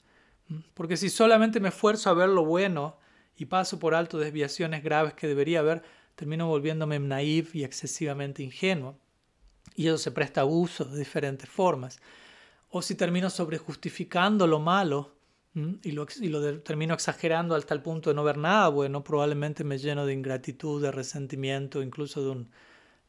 [0.74, 2.98] Porque si solamente me esfuerzo a ver lo bueno
[3.36, 5.82] y paso por alto desviaciones graves que debería haber,
[6.16, 8.98] termino volviéndome naif y excesivamente ingenuo.
[9.74, 11.98] Y eso se presta abuso de diferentes formas.
[12.70, 15.12] O si termino sobrejustificando lo malo
[15.54, 19.64] y lo, y lo termino exagerando hasta el punto de no ver nada bueno, probablemente
[19.64, 22.50] me lleno de ingratitud, de resentimiento, incluso de un,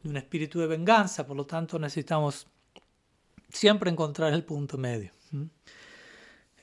[0.02, 1.26] de un espíritu de venganza.
[1.26, 2.48] Por lo tanto, necesitamos
[3.50, 5.12] siempre encontrar el punto medio.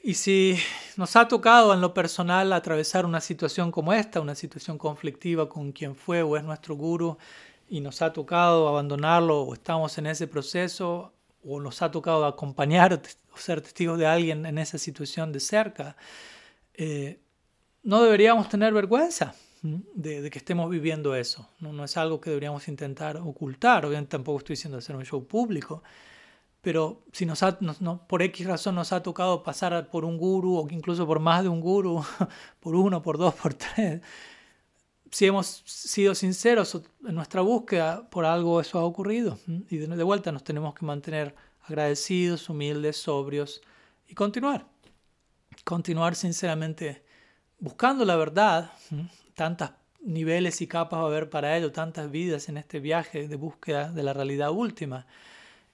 [0.03, 0.59] Y si
[0.97, 5.73] nos ha tocado en lo personal atravesar una situación como esta, una situación conflictiva con
[5.73, 7.19] quien fue o es nuestro guru,
[7.71, 12.93] y nos ha tocado abandonarlo o estamos en ese proceso, o nos ha tocado acompañar
[13.33, 15.97] o ser testigos de alguien en esa situación de cerca,
[16.75, 17.21] eh,
[17.85, 21.49] no deberíamos tener vergüenza de, que estemos viviendo eso.
[21.61, 21.73] ¿no?
[21.73, 23.87] no es algo que deberíamos intentar ocultar.
[23.87, 25.83] Obviamente tampoco estoy diciendo hacer un show público,
[26.61, 27.41] pero si nos,
[27.81, 31.45] no, por X razón nos ha tocado pasar por un guru o incluso por más
[31.45, 32.05] de un guru,
[32.61, 34.03] por uno, por dos, por tres,
[35.11, 39.39] si hemos sido sinceros en nuestra búsqueda, por algo eso ha ocurrido.
[39.69, 43.61] Y de, vuelta nos tenemos que mantener agradecidos, humildes, sobrios
[44.09, 44.67] y continuar.
[45.65, 47.03] Continuar sinceramente
[47.59, 48.71] buscando la verdad.
[49.35, 49.71] Tantos
[50.01, 53.91] niveles y capas va a haber para ello, tantas vidas en este viaje de búsqueda
[53.91, 55.07] de la realidad última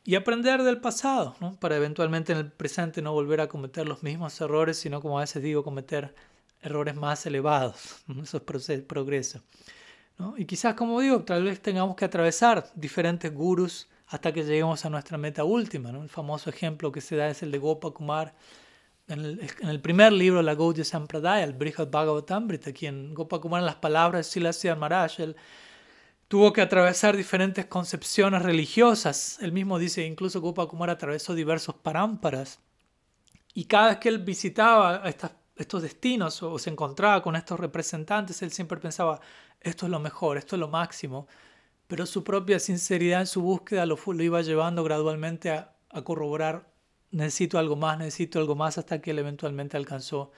[0.07, 4.41] y aprender del pasado, para eventualmente en el presente no volver a cometer los mismos
[4.41, 6.15] errores, sino como a veces digo, cometer
[6.67, 7.97] errores más elevados.
[8.23, 9.41] Eso es progreso.
[10.19, 10.35] ¿no?
[10.37, 14.91] Y quizás, como digo, tal vez tengamos que atravesar diferentes gurus hasta que lleguemos a
[14.91, 15.93] nuestra meta última.
[15.93, 16.03] ¿no?
[16.03, 18.35] El famoso ejemplo que se da es el de Gopa Kumar
[19.09, 23.61] en el, en el primer libro, la Gaudiya Sampradaya, el Brihad Bhagavatamrita, quien Gopa Kumar
[23.61, 25.37] en las palabras de Silasya Maharaj, él
[26.29, 29.39] tuvo que atravesar diferentes concepciones religiosas.
[29.41, 32.59] Él mismo dice, incluso Gopa Kumar atravesó diversos parámparas.
[33.55, 35.03] Y cada vez que él visitaba
[35.57, 39.20] estos destinos o se encontraba con estos representantes, él siempre pensaba,
[39.61, 41.27] esto es lo mejor, esto es lo máximo.
[41.87, 45.73] Pero su propia sinceridad en su búsqueda lo, iba llevando gradualmente a,
[46.05, 46.69] corroborar,
[47.11, 50.31] necesito algo más, necesito algo más, hasta que él eventualmente alcanzó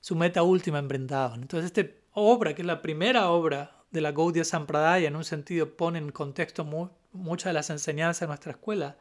[0.00, 1.42] su meta última en Brindavan.
[1.42, 5.76] Entonces, esta obra, que es la primera obra de la Gaudiya Sampradaya, en un sentido
[5.76, 6.64] pone en contexto
[7.12, 8.96] muchas de las enseñanzas de nuestra escuela,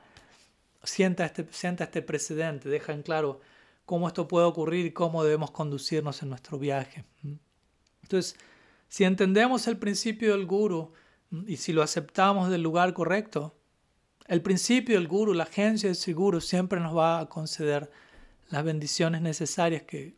[0.83, 3.39] sienta este, sienta este precedente, deja en claro
[3.91, 7.03] cómo esto puede ocurrir y cómo debemos conducirnos en nuestro viaje.
[8.03, 8.37] Entonces,
[8.87, 10.93] si entendemos el principio del guru
[11.45, 13.53] y si lo aceptamos del lugar correcto,
[14.27, 17.91] el principio del guru, la agencia del seguro, siempre nos va a conceder
[18.47, 20.15] las bendiciones necesarias que,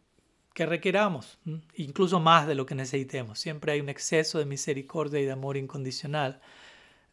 [0.53, 1.39] que requeramos,
[1.73, 3.39] incluso más de lo que necesitemos.
[3.39, 6.41] Siempre hay un exceso de misericordia y de amor incondicional.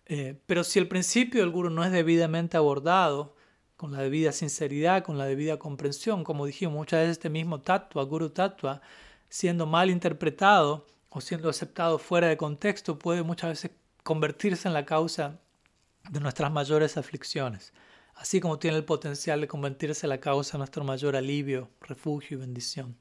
[0.05, 3.35] Eh, pero si el principio del guru no es debidamente abordado,
[3.81, 8.05] con la debida sinceridad, con la debida comprensión, como dijimos muchas veces este mismo tatua,
[8.05, 8.83] guru tatua,
[9.31, 13.71] siendo mal interpretado o siendo aceptado fuera de contexto, puede muchas veces
[14.03, 15.41] convertirse en la causa
[16.11, 17.73] de nuestras mayores aflicciones,
[18.17, 22.37] así como tiene el potencial de convertirse en la causa de nuestro mayor alivio, refugio
[22.37, 22.99] y bendición.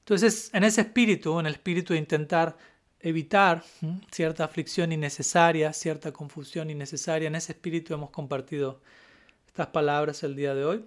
[0.00, 2.56] Entonces, en ese espíritu, en el espíritu de intentar
[2.98, 3.62] evitar
[4.10, 8.80] cierta aflicción innecesaria, cierta confusión innecesaria, en ese espíritu hemos compartido
[9.50, 10.84] estas palabras el día de hoy,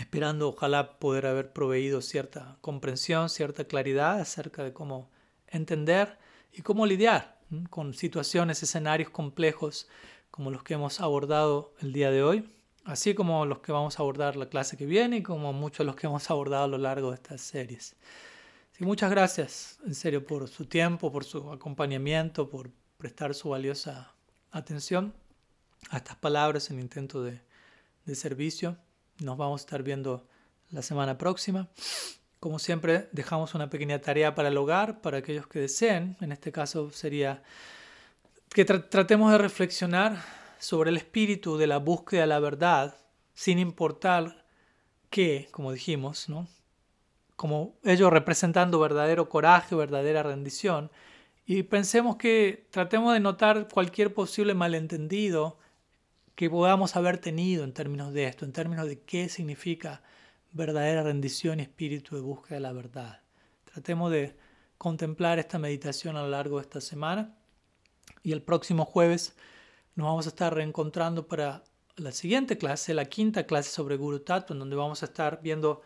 [0.00, 5.10] esperando ojalá poder haber proveído cierta comprensión, cierta claridad acerca de cómo
[5.46, 6.16] entender
[6.54, 7.38] y cómo lidiar
[7.68, 9.88] con situaciones, escenarios complejos
[10.30, 12.50] como los que hemos abordado el día de hoy.
[12.86, 15.84] así como los que vamos a abordar la clase que viene y como muchos de
[15.84, 17.94] los que hemos abordado a lo largo de estas series.
[18.80, 24.14] muchas gracias, en serio, por su tiempo, por su acompañamiento, por prestar su valiosa
[24.50, 25.12] atención
[25.90, 27.44] a estas palabras en intento de,
[28.06, 28.78] de servicio.
[29.20, 30.26] Nos vamos a estar viendo
[30.70, 31.68] la semana próxima.
[32.40, 36.16] Como siempre, dejamos una pequeña tarea para el hogar, para aquellos que deseen.
[36.20, 37.42] En este caso sería
[38.50, 40.22] que tratemos de reflexionar
[40.58, 42.96] sobre el espíritu de la búsqueda de la verdad,
[43.34, 44.44] sin importar
[45.10, 46.48] qué, como dijimos, ¿no?
[47.36, 50.90] como ello representando verdadero coraje, verdadera rendición,
[51.44, 55.58] y pensemos que tratemos de notar cualquier posible malentendido
[56.36, 60.02] que podamos haber tenido en términos de esto, en términos de qué significa
[60.52, 63.20] verdadera rendición y espíritu de búsqueda de la verdad.
[63.64, 64.36] Tratemos de
[64.78, 67.34] contemplar esta meditación a lo largo de esta semana
[68.22, 69.34] y el próximo jueves
[69.94, 71.64] nos vamos a estar reencontrando para
[71.96, 75.80] la siguiente clase, la quinta clase sobre Guru Tattva, en donde vamos a estar viendo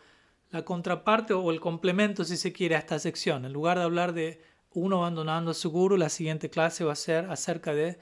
[0.49, 3.45] la contraparte o el complemento, si se quiere, a esta sección.
[3.45, 4.41] En lugar de hablar de
[4.73, 7.97] uno abandonando a su guru, la siguiente clase va a ser acerca de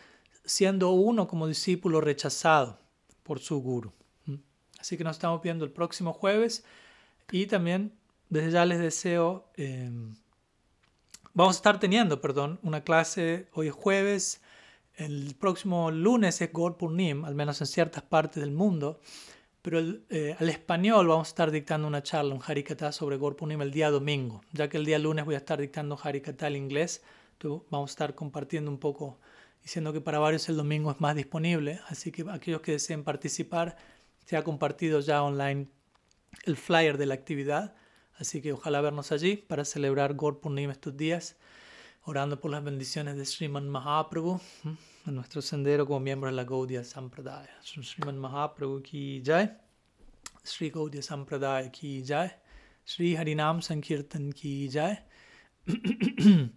[0.50, 2.80] siendo uno como discípulo rechazado
[3.24, 3.94] por su guru.
[4.26, 4.36] ¿Mm?
[4.80, 6.64] Así que nos estamos viendo el próximo jueves
[7.32, 7.94] y también
[8.30, 10.16] desde ya les deseo, em,
[11.34, 14.42] vamos a estar teniendo, perdón, una clase hoy es jueves,
[14.96, 19.00] el próximo lunes es Gaur Purnim, al menos en ciertas partes del mundo,
[19.62, 23.62] pero eh, al español vamos a estar dictando una charla, un Harikata sobre Gaur Purnim
[23.62, 27.04] el día domingo, ya que el día lunes voy a estar dictando Harikata al inglés,
[27.70, 29.20] vamos a estar compartiendo un poco,
[29.62, 33.78] diciendo que para varios el domingo es más disponible, así que aquellos que deseen participar,
[34.26, 35.68] se ha compartido ya online
[36.46, 37.76] el flyer de la actividad,
[38.18, 41.36] así que ojalá vernos allí para celebrar Purnim estos días
[42.04, 44.40] orando por las bendiciones de Sriman Mahaprabhu
[45.06, 47.56] en nuestro sendero como miembro de la Gaudiya Sampradaya.
[47.62, 49.50] Sriman Mahaprabhu ki jai,
[50.44, 52.32] Sri Gaudiya Sampradaya ki jai,
[52.84, 55.00] Sri Harinam Sankirtan ki jai,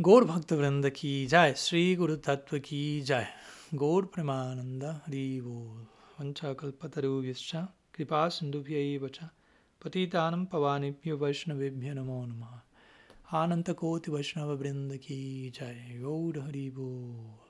[0.00, 3.26] गौर भक्त वृंद की जय, श्री गुरु तत्व की जय।
[3.74, 5.86] गौर प्रेमानंद, हरि बोल।
[6.20, 7.56] वंशाकल्पतरुभ्यश्च
[7.94, 9.18] कृपा सिंधुभ्य च
[9.84, 12.60] पतितानं पवानेभ्यो वैष्णवेभ्य नमो नमः।
[13.32, 17.43] आनंद कोटि वैष्णव वृंद की जय। गौर हरि बोल।